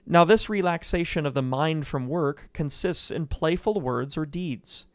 Now 0.05 0.23
this 0.23 0.49
relaxation 0.49 1.25
of 1.25 1.33
the 1.33 1.41
mind 1.41 1.87
from 1.87 2.07
work 2.07 2.49
consists 2.53 3.11
in 3.11 3.27
playful 3.27 3.81
words 3.81 4.15
or 4.17 4.25
deeds 4.25 4.85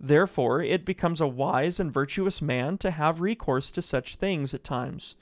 Therefore, 0.00 0.62
it 0.62 0.84
becomes 0.84 1.20
a 1.20 1.26
wise 1.26 1.80
and 1.80 1.92
virtuous 1.92 2.40
man 2.40 2.78
to 2.78 2.92
have 2.92 3.20
recourse 3.20 3.70
to 3.72 3.82
such 3.82 4.14
things 4.14 4.54
at 4.54 4.62
times. 4.62 5.16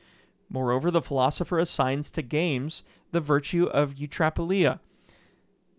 Moreover, 0.50 0.90
the 0.90 1.02
philosopher 1.02 1.58
assigns 1.58 2.10
to 2.10 2.22
games 2.22 2.84
the 3.10 3.20
virtue 3.20 3.66
of 3.66 3.94
eutrapelia, 3.94 4.80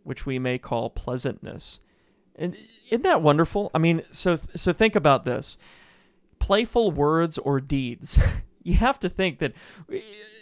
which 0.03 0.25
we 0.25 0.39
may 0.39 0.57
call 0.57 0.89
pleasantness. 0.89 1.79
And 2.35 2.57
isn't 2.89 3.03
that 3.03 3.21
wonderful? 3.21 3.69
I 3.73 3.77
mean, 3.77 4.03
so 4.11 4.39
so 4.55 4.73
think 4.73 4.95
about 4.95 5.25
this: 5.25 5.57
playful 6.39 6.91
words 6.91 7.37
or 7.37 7.61
deeds. 7.61 8.17
you 8.67 8.73
have 8.73 8.99
to 8.99 9.07
think 9.07 9.39
that 9.39 9.53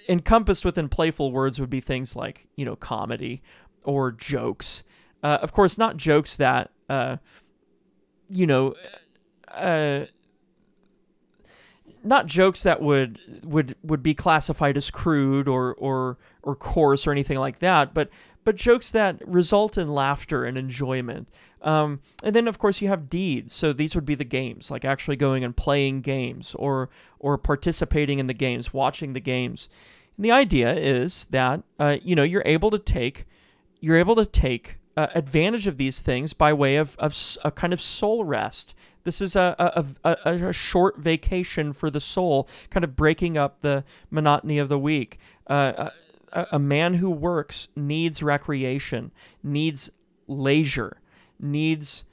encompassed 0.10 0.66
within 0.66 0.90
playful 0.90 1.32
words 1.32 1.60
would 1.60 1.70
be 1.70 1.80
things 1.80 2.16
like 2.16 2.48
you 2.56 2.66
know 2.66 2.76
comedy 2.76 3.44
or 3.84 4.12
jokes. 4.12 4.84
Uh, 5.22 5.38
of 5.42 5.52
course, 5.52 5.78
not 5.78 5.96
jokes 5.96 6.36
that. 6.36 6.72
Uh, 6.90 7.18
you 8.28 8.48
know, 8.48 8.74
uh, 9.50 10.06
not 12.06 12.28
jokes 12.28 12.62
that 12.62 12.82
would 12.82 13.20
would 13.44 13.76
would 13.84 14.04
be 14.04 14.14
classified 14.14 14.78
as 14.78 14.92
crude 14.92 15.48
or 15.48 15.74
or 15.76 16.18
or 16.44 16.56
coarse 16.56 17.08
or 17.08 17.12
anything 17.12 17.40
like 17.40 17.60
that, 17.60 17.94
but 17.94 18.10
but 18.44 18.56
jokes 18.56 18.92
that 18.92 19.28
result 19.28 19.78
in 19.78 19.90
laughter 19.90 20.46
and 20.46 20.58
enjoyment. 20.58 21.28
Um, 21.62 22.00
and 22.24 22.36
then 22.36 22.48
of 22.48 22.60
course 22.60 22.80
you 22.80 22.88
have 22.88 23.10
deeds. 23.10 23.54
So 23.54 23.74
these 23.74 23.96
would 23.96 24.06
be 24.06 24.16
the 24.16 24.24
games, 24.24 24.70
like 24.70 24.86
actually 24.86 25.16
going 25.16 25.44
and 25.44 25.58
playing 25.58 26.02
games 26.02 26.56
or 26.56 26.90
or 27.20 27.38
participating 27.38 28.20
in 28.20 28.28
the 28.28 28.34
games, 28.34 28.74
watching 28.74 29.14
the 29.14 29.20
games. 29.20 29.68
And 30.16 30.24
the 30.24 30.32
idea 30.32 30.74
is 30.74 31.26
that 31.32 31.64
uh, 31.80 31.98
you 32.04 32.16
know 32.16 32.24
you're 32.24 32.44
able 32.46 32.72
to 32.72 32.80
take 32.80 33.26
you're 33.82 33.98
able 33.98 34.16
to 34.16 34.26
take 34.26 34.78
uh, 34.96 35.08
advantage 35.14 35.68
of 35.68 35.78
these 35.78 36.00
things 36.00 36.34
by 36.34 36.54
way 36.54 36.78
of, 36.78 36.96
of 36.98 37.16
a 37.44 37.52
kind 37.52 37.74
of 37.74 37.82
soul 37.82 38.24
rest. 38.24 38.76
This 39.06 39.22
is 39.22 39.36
a, 39.36 39.56
a, 40.04 40.16
a, 40.26 40.50
a, 40.50 40.54
short 40.54 40.98
vacation 40.98 41.74
for 41.74 41.90
the 41.90 42.02
soul, 42.02 42.50
kind 42.72 42.84
of 42.84 42.96
breaking 42.96 43.38
up 43.38 43.62
the 43.62 43.84
monotony 44.10 44.58
of 44.58 44.68
the 44.68 44.80
week. 44.80 45.20
Uh, 45.48 45.92
a, 46.34 46.48
a 46.54 46.60
man 46.60 46.96
who 46.96 47.10
works 47.10 47.68
needs 47.76 48.22
recreation, 48.22 49.12
needs 49.44 49.92
leisure, 50.28 51.02
needs 51.40 52.04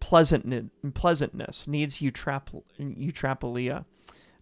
pleasantness, 0.00 0.66
pleasantness 0.92 1.66
needs 1.66 1.96
eutrap- 1.98 2.62
eutrapelia. 2.78 3.84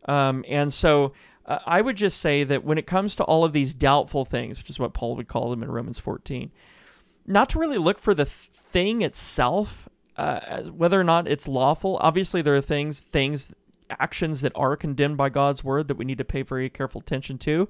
Um, 0.07 0.45
and 0.49 0.73
so 0.73 1.13
uh, 1.47 1.59
I 1.67 1.81
would 1.81 1.97
just 1.97 2.21
say 2.21 2.45
that 2.45 2.65
when 2.65 2.79
it 2.79 2.87
comes 2.87 3.17
to 3.17 3.25
all 3.25 3.45
of 3.45 3.53
these 3.53 3.75
doubtful 3.75 4.25
things, 4.25 4.59
which 4.59 4.71
is 4.71 4.79
what 4.79 4.93
Paul 4.93 5.17
would 5.17 5.29
call 5.29 5.51
them 5.51 5.63
in 5.63 5.71
Romans 5.71 5.99
14, 5.99 6.51
not 7.27 7.49
to 7.51 7.59
really 7.59 7.79
look 7.79 7.99
for 7.99 8.15
the 8.15 8.27
thing 8.27 9.03
itself, 9.03 9.89
uh, 10.17 10.63
whether 10.65 11.01
or 11.01 11.05
not 11.05 11.29
it's 11.29 11.47
lawful. 11.47 11.99
Obviously, 12.01 12.43
there 12.43 12.57
are 12.57 12.61
things 12.63 13.01
things 13.13 13.53
actions 13.91 14.41
that 14.41 14.53
are 14.55 14.77
condemned 14.77 15.17
by 15.17 15.29
God's 15.29 15.63
word 15.63 15.89
that 15.89 15.97
we 15.97 16.05
need 16.05 16.19
to 16.19 16.25
pay 16.25 16.43
very 16.43 16.69
careful 16.69 17.01
attention 17.01 17.39
to. 17.39 17.69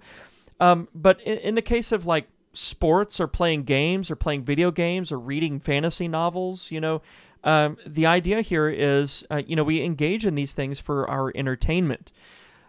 Um, 0.61 0.88
but 0.94 1.20
in, 1.22 1.38
in 1.38 1.54
the 1.54 1.62
case 1.62 1.92
of 1.92 2.06
like 2.06 2.28
sports 2.52 3.20
or 3.20 3.26
playing 3.26 3.64
games 3.64 4.11
or 4.11 4.16
playing 4.16 4.44
video 4.44 4.70
games 4.70 5.12
or 5.12 5.18
reading 5.18 5.61
fantasy 5.61 6.09
novels, 6.09 6.70
you 6.70 6.80
know, 6.80 7.02
um, 7.44 7.76
the 7.87 8.06
idea 8.06 8.40
here 8.40 8.68
is, 8.68 9.26
uh, 9.30 9.42
you 9.46 9.54
know, 9.54 9.64
we 9.64 9.82
engage 9.82 10.26
in 10.26 10.35
these 10.35 10.52
things 10.52 10.78
for 10.80 11.09
our 11.09 11.32
entertainment. 11.35 12.11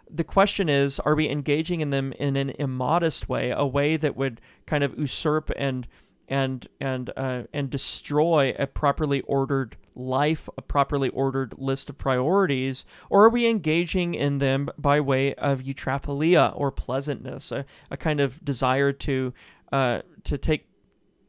The 0.09 0.23
question 0.23 0.69
is, 0.69 0.99
are 0.99 1.15
we 1.15 1.29
engaging 1.29 1.81
in 1.81 1.89
them 1.89 2.13
in 2.13 2.35
an 2.35 2.51
immodest 2.59 3.27
way, 3.27 3.51
a 3.51 3.65
way 3.65 3.97
that 3.97 4.15
would 4.15 4.39
kind 4.65 4.83
of 4.83 4.97
usurp 4.97 5.51
and 5.57 5.87
and 6.27 6.67
and 6.79 7.11
uh, 7.15 7.43
and 7.53 7.69
destroy 7.69 8.53
a 8.59 8.67
properly 8.67 9.21
ordered 9.21 9.77
life, 9.95 10.49
a 10.57 10.61
properly 10.61 11.09
ordered 11.09 11.55
list 11.57 11.89
of 11.89 11.97
priorities, 11.97 12.85
or 13.09 13.25
are 13.25 13.29
we 13.29 13.47
engaging 13.47 14.13
in 14.13 14.37
them 14.37 14.69
by 14.77 14.99
way 14.99 15.33
of 15.35 15.61
eutrapelia 15.61 16.53
or 16.55 16.71
pleasantness, 16.71 17.51
a, 17.51 17.65
a 17.89 17.97
kind 17.97 18.19
of 18.19 18.43
desire 18.43 18.91
to 18.91 19.33
uh, 19.71 20.01
to 20.23 20.37
take 20.37 20.67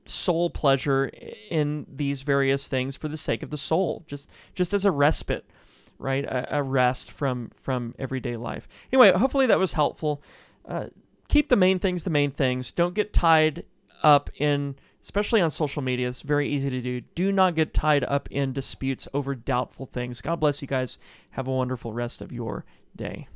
soul 0.06 0.50
pleasure 0.50 1.11
in 1.50 1.87
these 1.88 2.22
various 2.22 2.66
things 2.66 2.96
for 2.96 3.08
the 3.08 3.16
sake 3.16 3.42
of 3.42 3.50
the 3.50 3.58
soul, 3.58 4.04
just 4.06 4.28
just 4.54 4.74
as 4.74 4.84
a 4.84 4.90
respite, 4.90 5.48
right? 5.98 6.24
A, 6.24 6.58
a 6.58 6.62
rest 6.62 7.11
from 7.11 7.50
from 7.54 7.94
everyday 7.98 8.37
life. 8.37 8.68
Anyway, 8.92 9.12
hopefully 9.12 9.46
that 9.46 9.58
was 9.58 9.74
helpful. 9.74 10.22
Uh, 10.66 10.87
keep 11.28 11.48
the 11.48 11.56
main 11.56 11.78
things 11.78 12.04
the 12.04 12.11
main 12.11 12.30
things. 12.30 12.72
Don't 12.72 12.94
get 12.94 13.12
tied 13.12 13.64
up 14.02 14.30
in 14.38 14.76
especially 15.09 15.40
on 15.40 15.51
social 15.51 15.81
media. 15.81 16.07
It's 16.07 16.21
very 16.21 16.47
easy 16.47 16.68
to 16.68 16.83
do. 16.83 17.01
Do 17.01 17.33
not 17.33 17.55
get 17.55 17.73
tied 17.73 18.05
up 18.05 18.29
in 18.31 18.53
disputes 18.53 19.09
over 19.14 19.35
doubtful 19.35 19.87
things. 19.87 20.21
God 20.21 20.38
bless 20.38 20.61
you 20.61 20.68
guys. 20.68 20.99
Have 21.31 21.49
a 21.49 21.51
wonderful 21.51 21.94
rest 21.94 22.21
of 22.21 22.31
your 22.31 22.66
day. 22.94 23.27